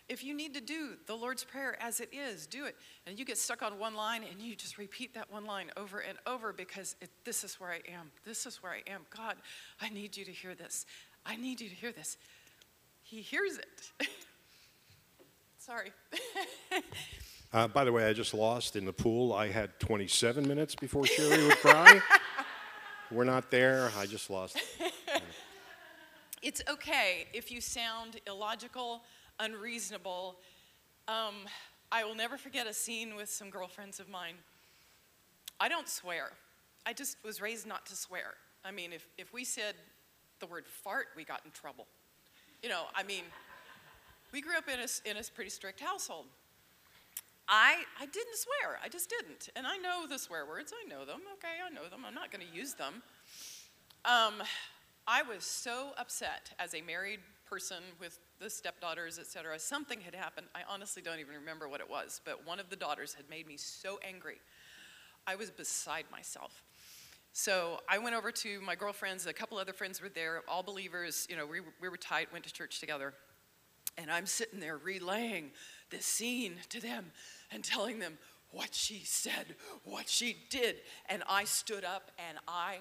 [0.10, 2.76] If you need to do the Lord's Prayer as it is, do it.
[3.08, 6.00] And you get stuck on one line and you just repeat that one line over
[6.00, 8.12] and over because it, this is where I am.
[8.26, 9.02] This is where I am.
[9.16, 9.38] God,
[9.82, 10.86] I need you to hear this.
[11.26, 12.18] I need you to hear this.
[13.02, 14.08] He hears it.
[15.58, 15.94] Sorry.
[17.54, 19.32] uh, by the way, I just lost in the pool.
[19.32, 22.02] I had 27 minutes before Sherry would cry.
[23.12, 23.90] We're not there.
[23.98, 24.60] I just lost.
[26.42, 29.04] it's okay if you sound illogical
[29.40, 30.36] unreasonable.
[31.08, 31.36] Um,
[31.92, 34.36] I will never forget a scene with some girlfriends of mine.
[35.60, 36.32] I don't swear.
[36.86, 38.34] I just was raised not to swear.
[38.66, 39.76] I mean, if, if we said
[40.40, 41.88] the word fart, we got in trouble.
[42.62, 43.24] You know, I mean,
[44.32, 46.26] we grew up in a, in a pretty strict household.
[47.48, 48.80] I, I didn't swear.
[48.84, 49.50] I just didn't.
[49.56, 50.74] And I know the swear words.
[50.74, 51.22] I know them.
[51.34, 52.04] Okay, I know them.
[52.08, 53.04] I'm not going to use them.
[54.06, 54.42] Um,
[55.08, 57.20] I was so upset as a married
[57.54, 59.60] person with the stepdaughters, et cetera.
[59.60, 60.48] Something had happened.
[60.56, 63.48] I honestly don't even remember what it was, but one of the daughters had made
[63.48, 64.38] me so angry.
[65.28, 66.64] I was beside myself.
[67.32, 71.28] So I went over to my girlfriends, a couple other friends were there, all believers.
[71.30, 73.14] You know, we, we were tight, went to church together.
[74.00, 75.52] And I'm sitting there relaying
[75.92, 77.12] this scene to them
[77.52, 78.18] and telling them
[78.54, 80.76] what she said, what she did.
[81.10, 82.78] And I stood up and I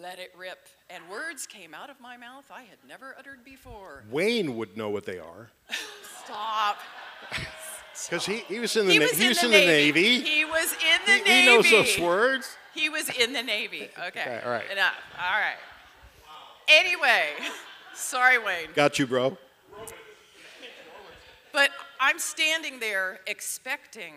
[0.00, 0.68] let it rip.
[0.88, 4.04] And words came out of my mouth I had never uttered before.
[4.10, 5.50] Wayne would know what they are.
[6.24, 6.78] Stop.
[8.08, 9.58] Because he, he was in the, He na- was, he in, was the in the
[9.58, 10.02] Navy.
[10.02, 10.20] Navy.
[10.20, 11.40] He was in the He- Navy.
[11.40, 12.56] he knows those words.
[12.72, 13.90] He was in the Navy.
[13.98, 14.20] Okay.
[14.20, 14.70] Okay, all right.
[14.70, 14.94] Enough.
[15.18, 15.56] All right.
[16.68, 17.24] Anyway,
[17.94, 18.68] sorry, Wayne.
[18.76, 19.36] Got you, bro.
[21.52, 24.14] But I'm standing there expecting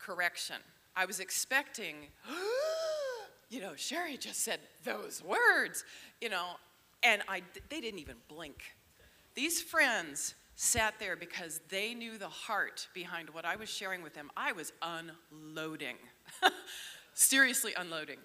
[0.00, 0.56] correction.
[0.96, 1.96] I was expecting,
[3.50, 5.84] you know, Sherry just said those words,
[6.20, 6.46] you know,
[7.02, 8.62] and I, they didn't even blink.
[9.34, 14.14] These friends sat there because they knew the heart behind what I was sharing with
[14.14, 14.30] them.
[14.36, 15.96] I was unloading,
[17.14, 18.18] seriously unloading.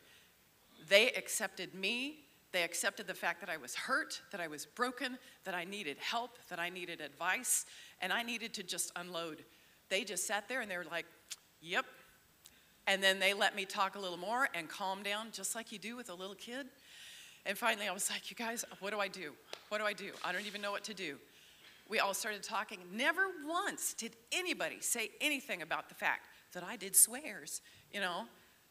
[0.90, 2.20] They accepted me.
[2.52, 5.98] They accepted the fact that I was hurt, that I was broken, that I needed
[5.98, 7.66] help, that I needed advice,
[8.02, 9.44] and I needed to just unload.
[9.90, 11.06] They just sat there and they were like,
[11.66, 11.86] yep.
[12.88, 15.80] And then they let me talk a little more and calm down, just like you
[15.80, 16.68] do with a little kid.
[17.46, 19.34] And finally, I was like, you guys, what do I do?
[19.70, 20.12] What do I do?
[20.24, 21.18] I don't even know what to do.
[21.90, 22.80] We all started talking.
[22.94, 27.62] Never once did anybody say anything about the fact that I did swears.
[27.92, 28.24] You know,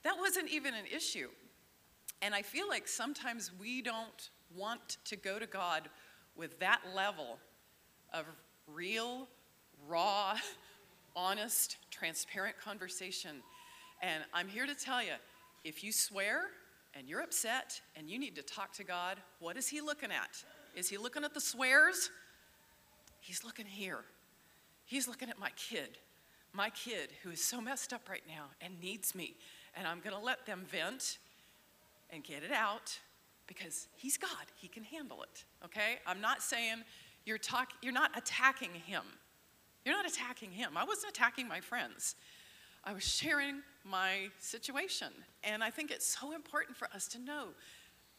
[0.03, 1.29] that wasn't even an issue.
[2.23, 5.89] And I feel like sometimes we don't want to go to God
[6.37, 7.39] with that level
[8.13, 8.25] of
[8.73, 9.29] real,
[9.89, 10.37] raw,
[11.17, 13.43] honest, transparent conversation.
[14.03, 15.13] And I'm here to tell you
[15.65, 16.43] if you swear
[16.95, 20.43] and you're upset and you need to talk to God, what is He looking at?
[20.77, 22.11] Is He looking at the swears?
[23.21, 24.05] He's looking here.
[24.85, 25.99] He's looking at my kid,
[26.53, 29.35] my kid who is so messed up right now and needs me.
[29.75, 31.19] And I'm going to let them vent
[32.11, 32.99] and get it out
[33.47, 34.31] because he's God.
[34.57, 35.45] He can handle it.
[35.65, 35.99] Okay?
[36.07, 36.83] I'm not saying
[37.25, 39.03] you're talk you're not attacking him.
[39.85, 40.77] You're not attacking him.
[40.77, 42.17] I wasn't attacking my friends.
[42.85, 45.09] I was sharing my situation.
[45.43, 47.49] And I think it's so important for us to know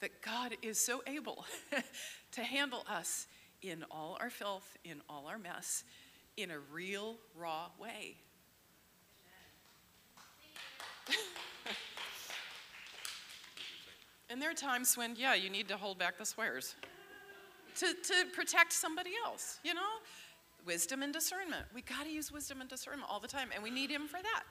[0.02, 1.46] that God is so able
[2.32, 3.28] to handle us
[3.62, 5.84] in all our filth, in all our mess,
[6.38, 8.18] in a real, raw way.
[14.30, 16.76] And there are times when, yeah, you need to hold back the swears
[17.78, 19.82] to, to protect somebody else, you know?
[20.66, 21.66] Wisdom and discernment.
[21.74, 24.20] We got to use wisdom and discernment all the time, and we need Him for
[24.22, 24.44] that.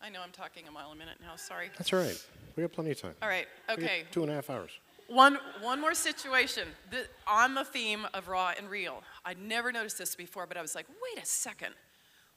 [0.00, 1.70] I know I'm talking a mile a minute now, sorry.
[1.76, 2.26] That's all right.
[2.54, 3.14] We have plenty of time.
[3.22, 4.04] All right, okay.
[4.10, 4.70] Two and a half hours.
[5.08, 9.02] One, one more situation the, on the theme of raw and real.
[9.24, 11.74] I'd never noticed this before, but I was like, wait a second.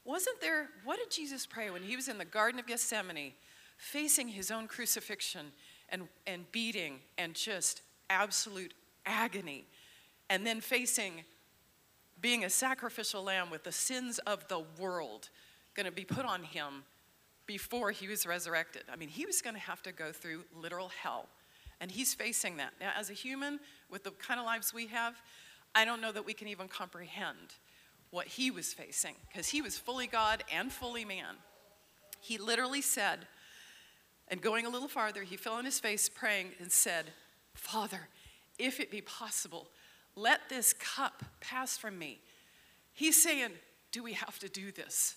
[0.05, 3.33] Wasn't there, what did Jesus pray when he was in the Garden of Gethsemane,
[3.77, 5.47] facing his own crucifixion
[5.89, 8.73] and, and beating and just absolute
[9.05, 9.65] agony,
[10.29, 11.23] and then facing
[12.21, 15.29] being a sacrificial lamb with the sins of the world
[15.75, 16.83] going to be put on him
[17.45, 18.83] before he was resurrected?
[18.91, 21.27] I mean, he was going to have to go through literal hell.
[21.81, 22.73] And he's facing that.
[22.79, 25.15] Now, as a human, with the kind of lives we have,
[25.73, 27.55] I don't know that we can even comprehend
[28.11, 31.35] what he was facing because he was fully God and fully man.
[32.19, 33.19] He literally said,
[34.27, 37.11] and going a little farther, he fell on his face praying and said,
[37.53, 38.09] Father,
[38.57, 39.67] if it be possible,
[40.19, 42.19] let this cup pass from me.
[42.93, 43.51] He's saying,
[43.91, 45.15] Do we have to do this?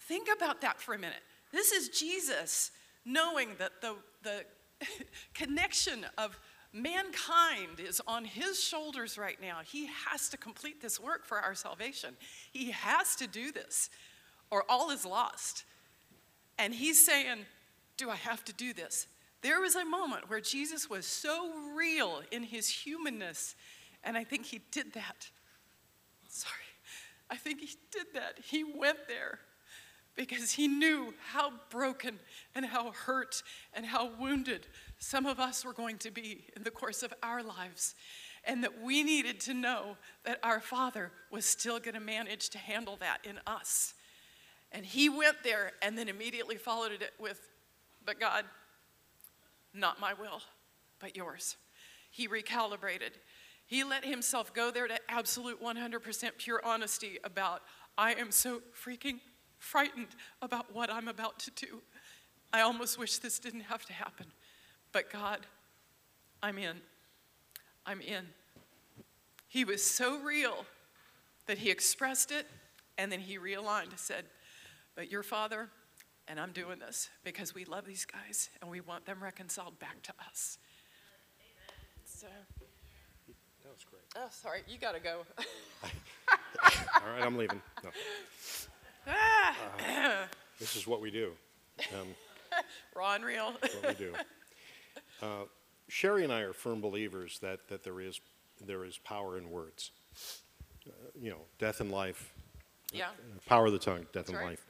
[0.00, 1.22] Think about that for a minute.
[1.52, 2.70] This is Jesus
[3.04, 4.44] knowing that the, the
[5.34, 6.38] connection of
[6.72, 9.60] mankind is on his shoulders right now.
[9.64, 12.16] He has to complete this work for our salvation.
[12.52, 13.88] He has to do this,
[14.50, 15.64] or all is lost.
[16.58, 17.38] And he's saying,
[17.96, 19.06] Do I have to do this?
[19.42, 23.54] There was a moment where Jesus was so real in his humanness,
[24.04, 25.30] and I think he did that.
[26.28, 26.52] Sorry.
[27.30, 28.38] I think he did that.
[28.44, 29.40] He went there
[30.16, 32.18] because he knew how broken
[32.54, 33.42] and how hurt
[33.74, 34.66] and how wounded
[34.98, 37.94] some of us were going to be in the course of our lives.
[38.44, 42.58] And that we needed to know that our Father was still going to manage to
[42.58, 43.94] handle that in us.
[44.70, 47.40] And he went there and then immediately followed it with,
[48.04, 48.44] But God,
[49.74, 50.42] not my will,
[51.00, 51.56] but yours.
[52.10, 53.12] He recalibrated.
[53.66, 57.62] He let himself go there to absolute 100% pure honesty about,
[57.98, 59.18] I am so freaking
[59.58, 60.08] frightened
[60.40, 61.82] about what I'm about to do.
[62.52, 64.26] I almost wish this didn't have to happen.
[64.92, 65.40] But God,
[66.42, 66.76] I'm in.
[67.84, 68.26] I'm in.
[69.48, 70.64] He was so real
[71.46, 72.46] that he expressed it
[72.98, 74.24] and then he realigned and said,
[74.94, 75.68] But your father,
[76.28, 80.02] and I'm doing this because we love these guys and we want them reconciled back
[80.02, 80.58] to us.
[82.04, 82.55] So, was great.
[84.16, 85.22] Oh, sorry, you got to go.
[85.84, 87.60] All right, I'm leaving.
[87.84, 87.90] No.
[89.08, 90.26] Ah.
[90.58, 91.32] This is what we do.
[91.94, 92.08] Um,
[92.96, 93.52] Raw and real.
[93.52, 94.12] what we do.
[95.22, 95.44] Uh,
[95.88, 98.20] Sherry and I are firm believers that, that there, is,
[98.64, 99.92] there is power in words.
[100.86, 102.32] Uh, you know, death and life,
[102.92, 103.08] yeah,
[103.46, 104.46] power of the tongue, death That's and right.
[104.50, 104.66] life.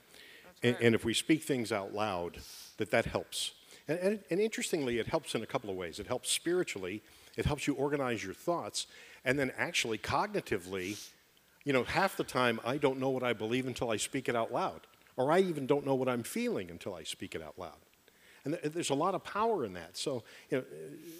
[0.63, 0.83] And, right.
[0.83, 2.39] and if we speak things out loud,
[2.79, 3.53] that that helps.
[3.87, 5.99] And, and, and interestingly, it helps in a couple of ways.
[5.99, 7.03] It helps spiritually.
[7.37, 8.87] It helps you organize your thoughts.
[9.27, 10.99] And then actually, cognitively,
[11.65, 14.37] you know, half the time I don't know what I believe until I speak it
[14.37, 14.87] out loud.
[15.17, 17.77] Or I even don't know what I'm feeling until I speak it out loud.
[18.45, 19.97] And th- there's a lot of power in that.
[19.97, 20.65] So, you know,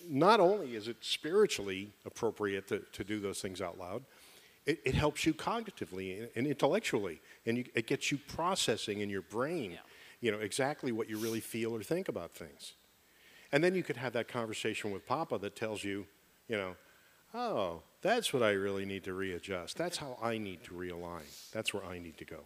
[0.09, 4.05] not only is it spiritually appropriate to, to do those things out loud,
[4.67, 9.11] it, it helps you cognitively and- and intellectually, and you, it gets you processing in
[9.11, 9.79] your brain, Yeah.
[10.21, 12.75] you know, exactly what you really feel or think about things.
[13.51, 16.07] And then you could have that conversation with Papa that tells you,
[16.49, 16.77] you know,
[17.35, 19.77] oh, that's what I really need to readjust.
[19.77, 21.51] That's how I need to realign.
[21.53, 22.41] That's where I need to go.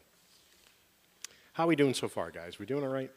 [1.52, 2.58] How are we doing so far, guys?
[2.58, 3.10] We doing all right?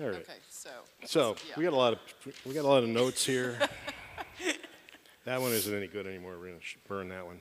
[0.00, 0.16] All right.
[0.16, 0.70] Okay, so.
[1.04, 1.54] So yeah.
[1.56, 1.98] we got a lot of
[2.46, 3.58] we got a lot of notes here.
[5.24, 6.36] that one isn't any good anymore.
[6.38, 7.40] We're gonna burn that one.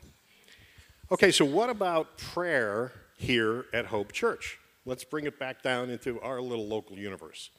[1.12, 4.60] Okay, so what about prayer here at Hope Church?
[4.86, 7.50] Let's bring it back down into our little local universe.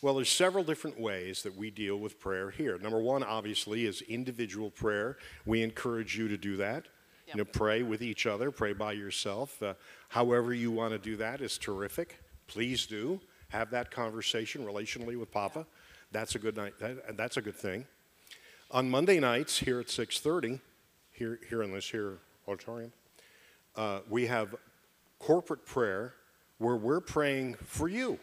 [0.00, 2.78] Well, there's several different ways that we deal with prayer here.
[2.78, 5.16] Number one, obviously, is individual prayer.
[5.44, 6.86] We encourage you to do that.
[7.26, 9.62] You know, pray with each other, pray by yourself.
[9.62, 9.74] Uh,
[10.08, 12.20] however you want to do that is terrific.
[12.46, 15.66] Please do have that conversation relationally with Papa.
[16.12, 16.78] That's a good night.
[16.78, 17.84] That, that's a good thing.
[18.70, 20.60] On Monday nights here at 6:30,
[21.12, 22.92] here here in this here auditorium,
[23.76, 24.54] uh, we have
[25.18, 26.14] corporate prayer
[26.56, 28.18] where we're praying for you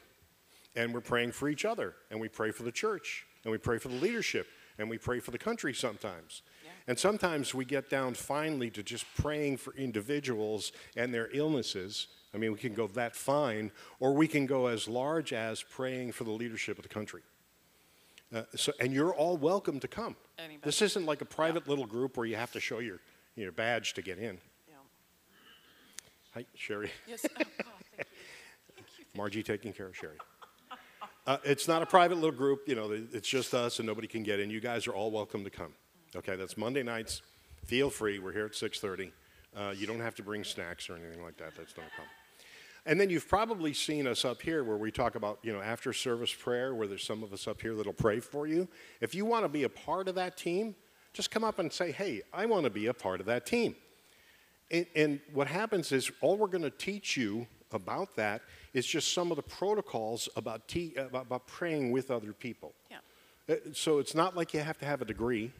[0.75, 3.77] and we're praying for each other and we pray for the church and we pray
[3.77, 6.71] for the leadership and we pray for the country sometimes Yeah.
[6.87, 12.37] and sometimes we get down finally to just praying for individuals and their illnesses i
[12.37, 16.23] mean we can go that fine or we can go as large as praying for
[16.25, 17.21] the leadership of the country
[18.33, 20.59] uh, so, and you're all welcome to come Anybody.
[20.65, 22.99] this isn't like a private little group where you have to show your,
[23.35, 24.75] your badge to get in Yeah.
[26.33, 27.25] hi sherry Yes.
[27.29, 27.47] Oh, God,
[28.75, 29.05] thank you.
[29.15, 30.17] Margie taking care of Sherry.
[31.27, 34.21] Uh, it's not a private little group, you know, it's just us and nobody can
[34.21, 34.51] get in.
[34.51, 35.73] You guys are all welcome to come.
[36.15, 37.23] Okay, that's Monday nights.
[37.65, 38.19] Feel free.
[38.19, 39.11] We're here at 6:30.
[39.55, 41.53] Uh, you don't have to bring snacks or anything like that.
[41.57, 42.09] That's not a problem.
[42.85, 45.91] And then you've probably seen us up here where we talk about, you know, after
[45.93, 48.67] service prayer, where there's some of us up here that'll pray for you.
[49.01, 50.75] If you want to be a part of that team,
[51.11, 53.75] just come up and say, hey, I want to be a part of that team.
[54.69, 58.41] And, and what happens is all we're going to teach you about that
[58.73, 60.61] is just some of the protocols about,
[60.97, 62.73] about, about praying with other people.
[62.91, 62.97] Yeah.
[63.49, 65.51] Uh, So it's not like you have to have a degree.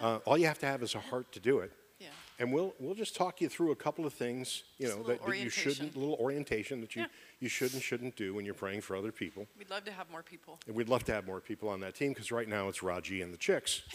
[0.00, 1.70] Uh, all you have to have is a heart to do it.
[2.00, 2.08] Yeah.
[2.40, 5.24] And we'll, we'll just talk you through a couple of things, you Just know, that,
[5.24, 7.08] that you shouldn't, little orientation that you, Yeah.
[7.40, 9.46] you should and shouldn't do when you're praying for other people.
[9.56, 10.58] We'd love to have more people.
[10.66, 13.22] And we'd love to have more people on that team because right now it's Raji
[13.22, 13.82] and the chicks.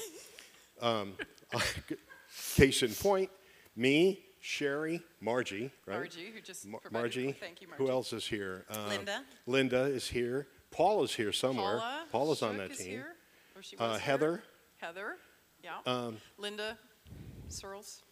[0.82, 1.16] Um,
[2.56, 3.30] case in point,
[3.76, 5.96] me, Sherry, Margie, right?
[5.98, 7.34] Margie, who just Mar- Margie.
[7.34, 7.84] thank you, Margie.
[7.84, 8.66] Who else is here?
[8.70, 9.24] Uh, Linda.
[9.46, 10.48] Linda is here.
[10.72, 11.80] Paul is here somewhere.
[11.80, 12.06] Paula.
[12.12, 12.88] Paula's on Shook that is team.
[12.90, 13.16] Here,
[13.56, 14.00] Uh, was here.
[14.00, 14.44] Heather.
[14.78, 15.18] Heather.
[15.64, 15.78] Yeah.
[15.86, 16.78] Um, Linda
[17.50, 18.04] Searles.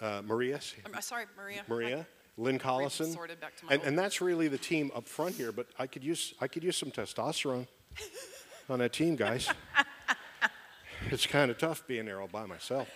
[0.00, 1.62] Uh, Maria's I'm uh, sorry, Maria.
[1.68, 5.34] Maria, Lynn Collison, sorted back to my and, and that's really the team up front
[5.34, 5.50] here.
[5.52, 7.66] But I could use I could use some testosterone
[8.70, 9.48] on that team, guys.
[11.10, 12.88] it's kind of tough being there all by myself.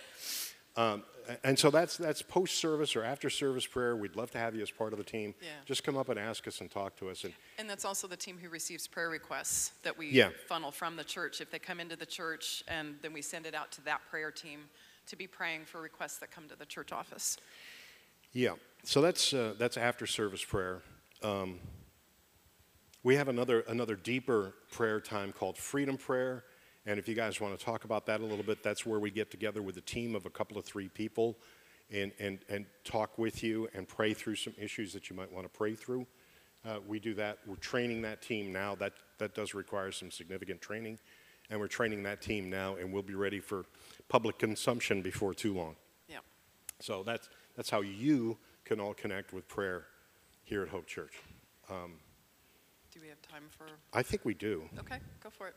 [0.77, 1.03] Um,
[1.43, 3.95] and so that's that's post service or after service prayer.
[3.95, 5.33] We'd love to have you as part of the team.
[5.41, 5.49] Yeah.
[5.65, 7.23] Just come up and ask us and talk to us.
[7.23, 10.29] And And that's also the team who receives prayer requests that we Yeah.
[10.47, 11.41] funnel from the church.
[11.41, 14.31] If they come into the church, and then we send it out to that prayer
[14.31, 14.69] team
[15.07, 17.37] to be praying for requests that come to the church office.
[18.31, 20.81] Yeah, so that's uh, that's after service prayer.
[21.21, 21.59] Um,
[23.03, 26.43] we have another another deeper prayer time called freedom prayer,
[26.85, 29.09] and if you guys want to talk about that a little bit, that's where we
[29.09, 31.37] get together with a team of a couple of three people,
[31.91, 35.45] and and and talk with you and pray through some issues that you might want
[35.45, 36.05] to pray through.
[36.65, 37.39] Uh, we do that.
[37.45, 38.75] We're training that team now.
[38.75, 40.99] That that does require some significant training,
[41.49, 43.65] and we're training that team now, and we'll be ready for
[44.09, 45.75] public consumption before too long.
[46.07, 46.17] Yeah.
[46.79, 49.85] So that's, that's how you can all connect with prayer
[50.43, 51.13] here at Hope Church.
[51.69, 53.65] Do we have time for?
[53.93, 54.69] I think we do.
[54.79, 55.55] Okay, go for it.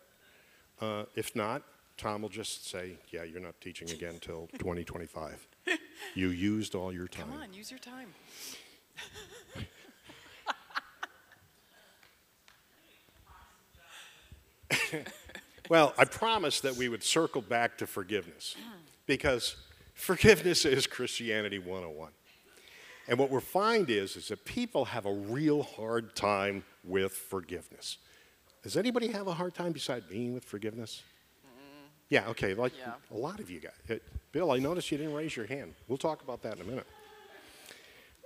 [0.81, 1.63] Uh, if not,
[1.97, 5.47] Tom will just say, Yeah, you're not teaching again until 2025.
[6.15, 7.29] you used all your time.
[7.31, 8.15] Come on, use your time.
[15.69, 18.57] Well, I promised that we would circle back to forgiveness
[19.07, 19.57] because
[19.95, 22.13] forgiveness is Christianity 101.
[23.09, 27.99] And what we find is, is that people have a real hard time with forgiveness.
[28.67, 31.05] Does anybody have a hard time beside me with forgiveness?
[32.09, 32.95] Yeah, okay, like Yeah.
[33.13, 33.75] a lot of you guys.
[33.89, 33.95] Uh,
[34.33, 35.77] Bill, I noticed you didn't raise your hand.
[35.87, 36.87] We'll talk about that in a minute.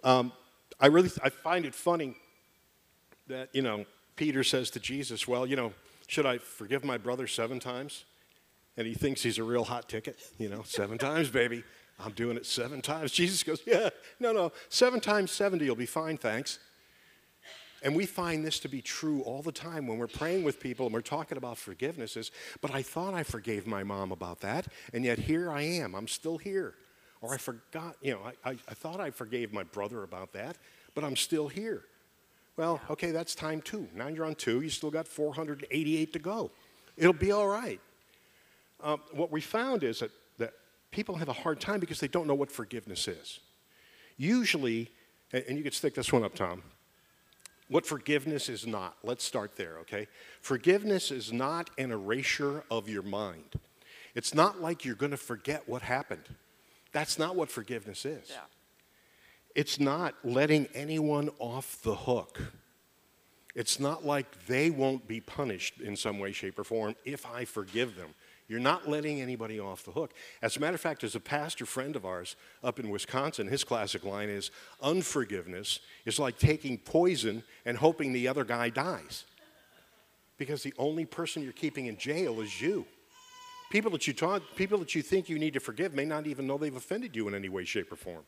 [0.02, 0.32] Um,
[0.80, 2.16] I really I find it funny
[3.26, 3.84] that, you know,
[4.16, 5.74] Peter says to Jesus, Well, you know,
[6.06, 8.06] should I forgive my brother seven times?
[8.78, 11.64] And he thinks he's a real hot ticket, you know, seven times, baby.
[11.98, 13.12] I'm doing it seven times.
[13.12, 16.58] Jesus goes, Yeah, no, no, seven times 70 you'll be fine, thanks.
[17.82, 20.86] And we find this to be true all the time when we're praying with people
[20.86, 24.68] and we're talking about forgiveness is, but I thought I forgave my mom about that,
[24.92, 25.94] and yet here I am.
[25.94, 26.74] I'm still here.
[27.22, 30.56] Or I forgot, you know, I, I, I thought I forgave my brother about that,
[30.94, 31.84] but I'm still here.
[32.56, 33.88] Well, okay, that's time two.
[33.94, 34.60] Now you're on two.
[34.60, 36.50] You still got 488 to go.
[36.96, 37.80] It'll be all right.
[38.82, 40.52] Um, what we found is that, that
[40.90, 43.40] people have a hard time because they don't know what forgiveness is.
[44.16, 44.90] Usually,
[45.32, 46.62] and, and you could stick this one up, Tom,
[47.70, 48.96] what forgiveness is not.
[49.02, 50.08] Let's start there, okay?
[50.42, 53.58] Forgiveness is not an erasure of your mind.
[54.14, 56.24] It's not like you're going to forget what happened.
[56.92, 58.28] That's not what forgiveness is.
[58.28, 58.40] Yeah.
[59.54, 62.40] It's not letting anyone off the hook.
[63.54, 67.44] It's not like they won't be punished in some way, shape, or form if I
[67.44, 68.14] forgive them.
[68.50, 70.12] You're not letting anybody off the hook.
[70.42, 72.34] As a matter of fact, as a pastor friend of ours
[72.64, 74.50] up in Wisconsin, his classic line is
[74.82, 79.24] unforgiveness is like taking poison and hoping the other guy dies.
[80.36, 82.86] Because the only person you're keeping in jail is you.
[83.70, 86.48] People that you talk, people that you think you need to forgive may not even
[86.48, 88.24] know they've offended you in any way, shape, or form.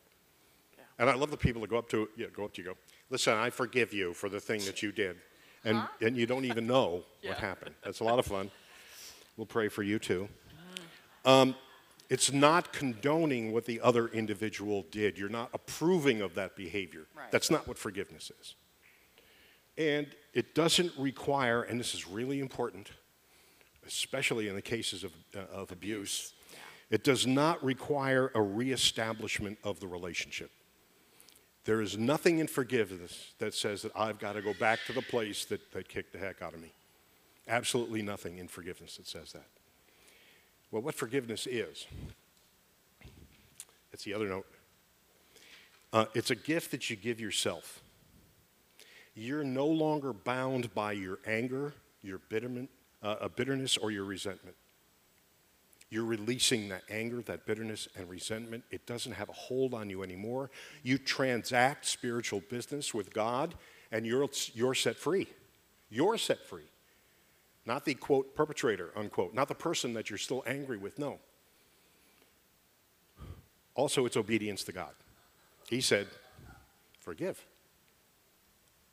[0.99, 2.77] And I love the people that go up to yeah, go up to you, go,
[3.09, 5.17] listen, I forgive you for the thing that you did,
[5.65, 7.75] and and you don't even know what happened.
[7.83, 8.49] That's a lot of fun.
[9.37, 10.29] We'll pray for you too.
[11.25, 11.55] Um,
[12.09, 15.17] it's not condoning what the other individual did.
[15.17, 17.07] You're not approving of that behavior.
[17.15, 17.31] Right.
[17.31, 18.55] That's not what forgiveness is.
[19.77, 22.91] And it doesn't require, and this is really important,
[23.87, 26.33] especially in the cases of, uh, of abuse,
[26.91, 30.51] it does not require a reestablishment of the relationship.
[31.65, 35.01] There is nothing in forgiveness that says that I've got to go back to the
[35.01, 36.71] place that, that kicked the heck out of me.
[37.47, 39.47] Absolutely nothing in forgiveness that says that.
[40.71, 41.85] Well, what forgiveness is,
[43.91, 44.47] it's the other note.
[45.91, 47.83] Uh, it's a gift that you give yourself.
[49.13, 52.71] You're no longer bound by your anger, your bitterment,
[53.03, 54.55] uh, uh, bitterness, or your resentment.
[55.91, 58.63] You're releasing that anger, that bitterness, and resentment.
[58.71, 60.49] It doesn't have a hold on you anymore.
[60.81, 63.53] You transact spiritual business with God,
[63.91, 65.27] and you're, you're set free.
[65.91, 66.63] You're set free.
[67.65, 69.33] Not the quote perpetrator, unquote.
[69.33, 70.99] Not the person that you're still angry with.
[70.99, 71.19] No.
[73.75, 74.93] Also, it's obedience to God.
[75.69, 76.07] He said,
[76.99, 77.45] Forgive.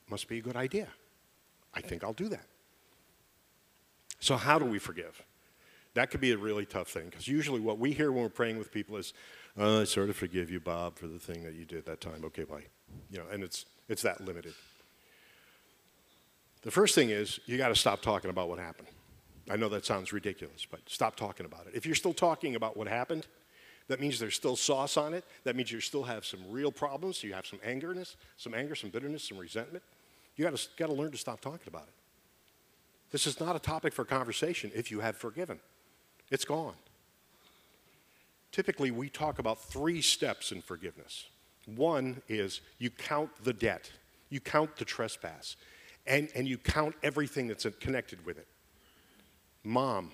[0.09, 0.89] Must be a good idea.
[1.73, 2.47] I think I'll do that.
[4.19, 5.23] So, how do we forgive?
[5.95, 8.59] That could be a really tough thing because usually what we hear when we're praying
[8.59, 9.13] with people is,
[9.57, 12.25] oh, I sort of forgive you, Bob, for the thing that you did that time.
[12.25, 12.65] Okay, bye.
[13.11, 14.55] You know, and it's, it's that limited.
[16.63, 18.89] The first thing is you got to stop talking about what happened.
[19.51, 21.75] I know that sounds ridiculous, but stop talking about it.
[21.75, 23.27] If you're still talking about what happened,
[23.89, 25.25] that means there's still sauce on it.
[25.43, 27.25] That means you still have some real problems.
[27.25, 29.83] You have some angerness, some anger, some bitterness, some resentment.
[30.37, 31.95] You got to, learn to stop talking about it.
[33.11, 35.59] This is not a topic for conversation if you have forgiven.
[36.31, 36.75] It's gone.
[38.53, 41.27] Typically, we talk about three steps in forgiveness.
[41.67, 43.91] One is you count the debt,
[44.29, 45.57] you count the trespass,
[46.11, 48.49] and, and you count everything that's connected with it.
[49.63, 50.11] Mom,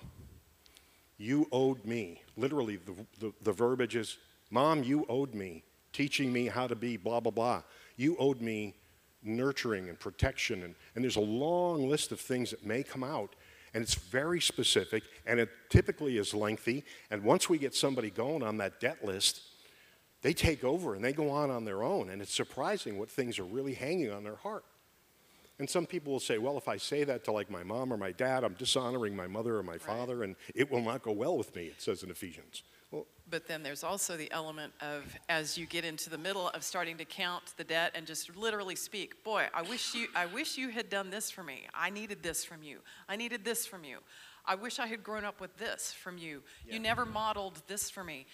[1.17, 2.21] you owed me.
[2.37, 4.17] Literally, the, the, the verbiage is,
[4.51, 7.63] Mom, you owed me, teaching me how to be blah, blah, blah.
[7.95, 8.75] You owed me
[9.23, 10.63] nurturing and protection.
[10.63, 13.35] And, and there's a long list of things that may come out,
[13.73, 16.85] and it's very specific, and it typically is lengthy.
[17.09, 19.41] And once we get somebody going on that debt list,
[20.21, 22.09] they take over and they go on on their own.
[22.09, 24.63] And it's surprising what things are really hanging on their heart.
[25.59, 27.97] And some people will say, well, if I say that to like my mom or
[27.97, 31.35] my dad, I'm dishonoring my mother or my father, and it will not go well
[31.37, 32.63] with me, it says in Ephesians.
[32.91, 36.63] Well, But then there's also the element of as you get into the middle of
[36.63, 40.57] starting to count the debt and just literally speak, boy, I wish you I wish
[40.57, 41.67] you had done this for me.
[41.73, 42.79] I needed this from you.
[43.09, 43.97] I needed this from you.
[44.45, 46.41] I wish I had grown up with this from you.
[46.65, 48.25] You never modeled this for me.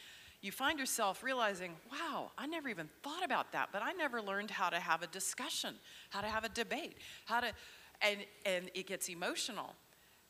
[0.44, 4.52] You find yourself realizing, wow, I never even thought about that, but I never learned
[4.52, 5.76] how to have a discussion,
[6.10, 7.54] how to have a debate, how to,
[8.02, 9.74] and, and it gets emotional.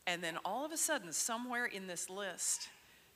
[0.06, 2.70] And then all of a sudden, somewhere in this list,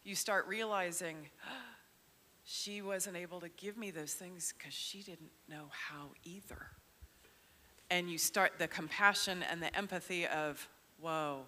[0.03, 1.17] you start realizing,
[2.45, 6.65] she wasn't able to give me those things because she didn't know how either.
[7.91, 10.67] And you start the compassion and the empathy of,
[10.99, 11.41] whoa,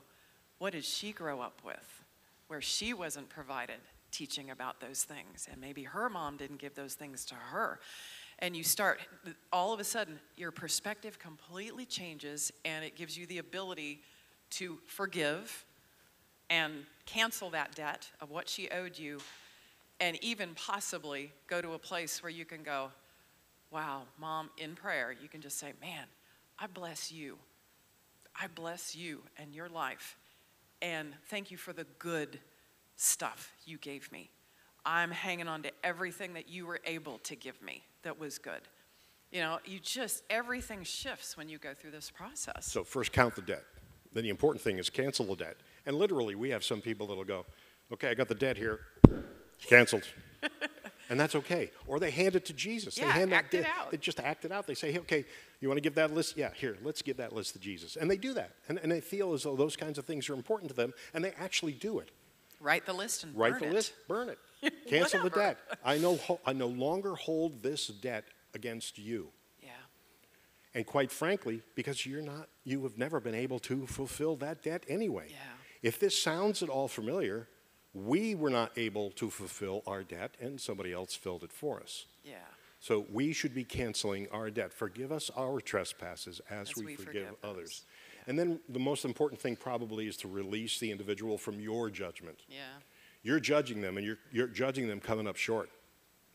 [0.59, 2.03] what did she grow up with
[2.49, 3.79] where she wasn't provided
[4.11, 5.47] teaching about those things?
[5.51, 7.79] And maybe her mom didn't give those things to her.
[8.39, 9.01] And you start,
[9.51, 14.01] all of a sudden, your perspective completely changes and it gives you the ability
[14.51, 15.65] to forgive
[16.49, 19.19] and cancel that debt of what she owed you
[19.99, 22.91] and even possibly go to a place where you can go,
[23.71, 26.05] wow, mom, in prayer, you can just say, man,
[26.57, 27.37] I bless you.
[28.39, 30.17] I bless you and your life.
[30.81, 32.39] And thank you for the good
[32.99, 34.29] stuff you gave me.
[34.85, 38.61] I'm hanging on to everything that you were able to give me that was good.
[39.31, 42.65] You know, you just, everything shifts when you go through this process.
[42.65, 43.63] So first count the debt.
[44.13, 45.57] Then the important thing is cancel the debt.
[45.85, 47.45] And literally, we have some people that'll go,
[47.93, 48.79] okay, I got the debt here,
[49.67, 50.03] canceled.
[51.09, 51.69] and that's okay.
[51.85, 52.97] Or they hand it to Jesus.
[52.97, 53.91] Yeah, they hand act that it debt- out.
[53.91, 54.65] They just act it out.
[54.65, 55.25] They say, hey, okay,
[55.61, 56.35] you want to give that list?
[56.37, 57.97] Yeah, here, let's give that list to Jesus.
[57.97, 58.53] And they do that.
[58.67, 61.23] And, and they feel as though those kinds of things are important to them, and
[61.23, 62.09] they actually do it.
[62.59, 63.73] Write the list and Write burn the it.
[63.73, 64.37] list, burn it.
[64.89, 65.57] Cancel the debt.
[65.83, 69.29] I no, ho- I no longer hold this debt against you.
[69.61, 69.69] Yeah.
[70.73, 74.83] And quite frankly, because you're not, you have never been able to fulfill that debt
[74.89, 75.27] anyway.
[75.29, 75.37] Yeah.
[75.81, 77.47] If this sounds at all familiar,
[77.93, 82.05] we were not able to fulfill our debt and somebody else filled it for us.
[82.23, 82.35] Yeah.
[82.81, 84.73] So we should be canceling our debt.
[84.73, 87.83] Forgive us our trespasses as, As we, we forgive, forgive others.
[88.29, 92.37] And then the most important thing probably is to release the individual from your judgment.
[92.47, 92.61] Yeah.
[93.23, 95.71] You're judging them, and you're, you're judging them coming up short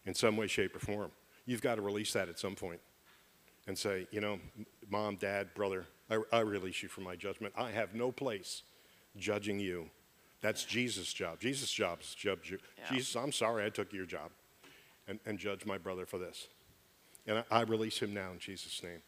[0.04, 1.12] in some way, shape, or form.
[1.46, 2.80] You've got to release that at some point
[3.68, 4.40] and say, you know,
[4.90, 7.54] mom, dad, brother, I, I release you from my judgment.
[7.56, 8.64] I have no place
[9.16, 9.88] judging you.
[10.40, 11.38] That's Jesus' job.
[11.38, 12.58] Jesus' job is judge you.
[12.76, 12.96] Yeah.
[12.96, 14.32] Jesus, I'm sorry I took your job
[15.06, 16.48] and, and judge my brother for this.
[17.28, 19.00] And I, I release him now in Jesus' name.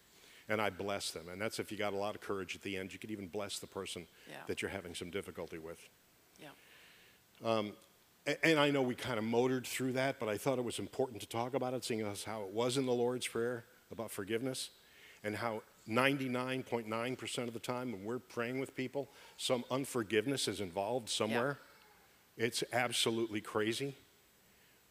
[0.48, 1.28] And I bless them.
[1.28, 2.92] And that's if you got a lot of courage at the end.
[2.92, 4.36] You could even bless the person Yeah.
[4.46, 5.78] that you're having some difficulty with.
[6.38, 6.50] Yeah.
[8.26, 10.78] A- And I know we kind of motored through that, but I thought it was
[10.78, 14.10] important to talk about it, seeing as how it was in the Lord's Prayer about
[14.10, 14.70] forgiveness,
[15.22, 21.08] and how 99.9% of the time when we're praying with people, some unforgiveness is involved
[21.08, 21.58] somewhere.
[22.36, 22.46] Yeah.
[22.46, 23.96] It's absolutely crazy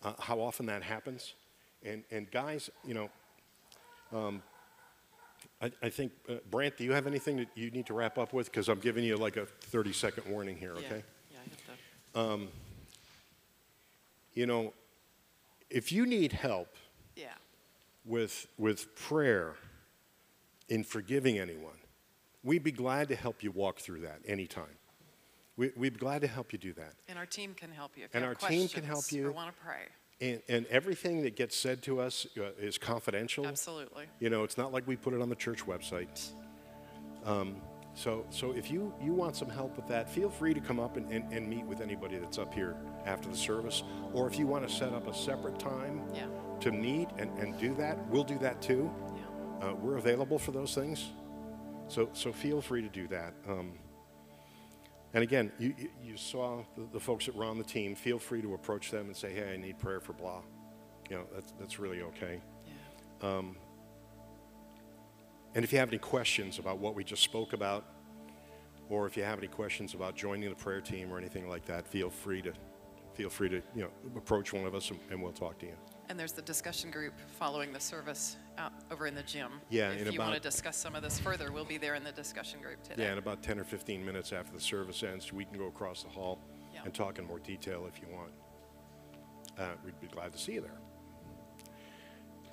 [0.04, 1.34] uh, how often that happens.
[1.84, 3.10] And, and guys, you know,
[4.14, 4.42] um,
[5.66, 8.34] I, I think, uh, Brant, do you have anything that you need to wrap up
[8.34, 8.52] with?
[8.52, 10.86] Because I'm giving you like a 30 second warning here, Yeah.
[10.88, 11.04] okay?
[11.32, 11.38] Yeah.
[11.40, 12.48] I have to.
[14.34, 14.74] You know,
[15.70, 16.76] if you need help
[17.16, 17.34] Yeah.
[18.06, 19.56] with, with prayer
[20.70, 21.78] in forgiving anyone,
[22.44, 24.78] we'd be glad to help you walk through that anytime.
[25.58, 26.94] We, we'd be glad to help you do that.
[27.08, 28.04] And our team can help you.
[28.06, 29.28] If And you our team can help questions you.
[29.30, 29.86] Or want to pray.
[30.22, 33.46] And, and everything that gets said to us uh, is confidential.
[33.46, 34.06] Absolutely.
[34.20, 36.30] You know, it's not like we put it on the church website.
[37.26, 37.58] Um,
[37.96, 40.96] so, so if you, you want some help with that, feel free to come up
[40.98, 43.84] and, and, and meet with anybody that's up here after the service.
[44.14, 46.28] Or if you want to set up a separate time Yeah.
[46.62, 48.90] to meet and, and do that, we'll do that too.
[49.62, 49.68] Yeah.
[49.70, 51.10] Uh, we're available for those things.
[51.88, 53.34] So, so feel free to do that.
[53.48, 53.74] Um,
[55.16, 57.96] and again, you, you, saw the, the folks that were on the team.
[57.96, 60.42] Feel free to approach them and say, hey, I need prayer for blah.
[61.10, 62.42] You know, that's, that's really okay.
[63.22, 63.30] Yeah.
[63.30, 63.56] Um,
[65.56, 67.86] and if you have any questions about what we just spoke about,
[68.90, 71.88] or if you have any questions about joining the prayer team or anything like that,
[71.88, 72.52] feel free to
[73.14, 75.78] feel free to you know approach one of us and, and we'll talk to you.
[76.08, 79.54] And there's the discussion group following the service out over in the gym.
[79.70, 82.04] Yeah, If in you want to discuss some of this further, we'll be there in
[82.04, 83.04] the discussion group today.
[83.04, 86.04] Yeah, in about 10 or 15 minutes after the service ends, we can go across
[86.04, 86.40] the hall
[86.74, 86.82] Yeah.
[86.86, 88.32] and talk in more detail if you want.
[89.58, 90.78] Uh, we'd be glad to see you there.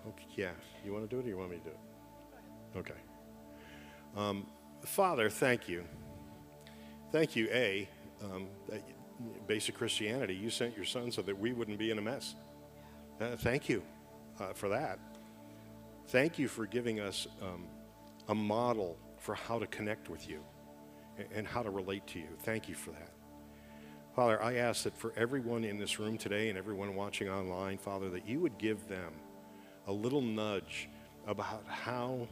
[0.08, 0.50] Okay, yeah,
[0.84, 2.78] you want to do it or you want me to do it?
[2.78, 3.00] Okay.
[4.16, 4.46] Um,
[4.84, 5.84] Father, thank you.
[7.12, 7.88] Thank you, A,
[8.24, 8.82] um, that
[9.46, 12.34] basic Christianity, you sent your son so that we wouldn't be in a mess.
[13.20, 13.82] Uh, thank you
[14.40, 14.98] uh, for that.
[16.08, 17.66] Thank you for giving us um,
[18.28, 20.40] a model for how to connect with you
[21.18, 22.28] and, and how to relate to you.
[22.42, 23.12] Thank you for that.
[24.14, 28.10] Father, I ask that for everyone in this room today and everyone watching online, Father,
[28.10, 29.12] that you would give them
[29.86, 30.88] a little nudge
[31.26, 32.28] about how,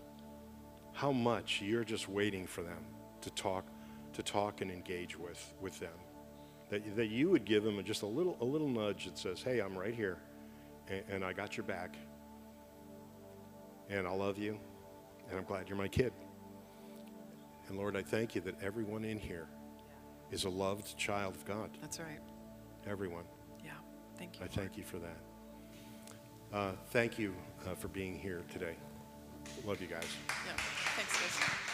[0.92, 2.84] how much you're just waiting for them
[3.22, 3.64] to talk
[4.12, 5.92] to talk and engage with, with them.
[6.68, 9.60] That, that you would give them just a little, a little nudge that says, hey,
[9.60, 10.18] I'm right here,
[10.90, 11.96] and, and I got your back,
[13.88, 14.58] and I love you,
[15.28, 16.12] and I'm glad you're my kid.
[17.68, 19.46] And Lord, I thank you that everyone in here
[20.30, 21.70] is a loved child of God.
[21.80, 22.20] That's right.
[22.86, 23.24] Everyone.
[23.64, 23.72] Yeah.
[24.18, 24.44] Thank you.
[24.44, 25.16] I thank you for that.
[26.52, 27.34] Uh, thank you
[27.68, 28.74] uh, for being here today.
[29.64, 30.04] Love you guys.
[30.46, 30.52] Yeah.
[30.96, 31.69] Thanks, guys.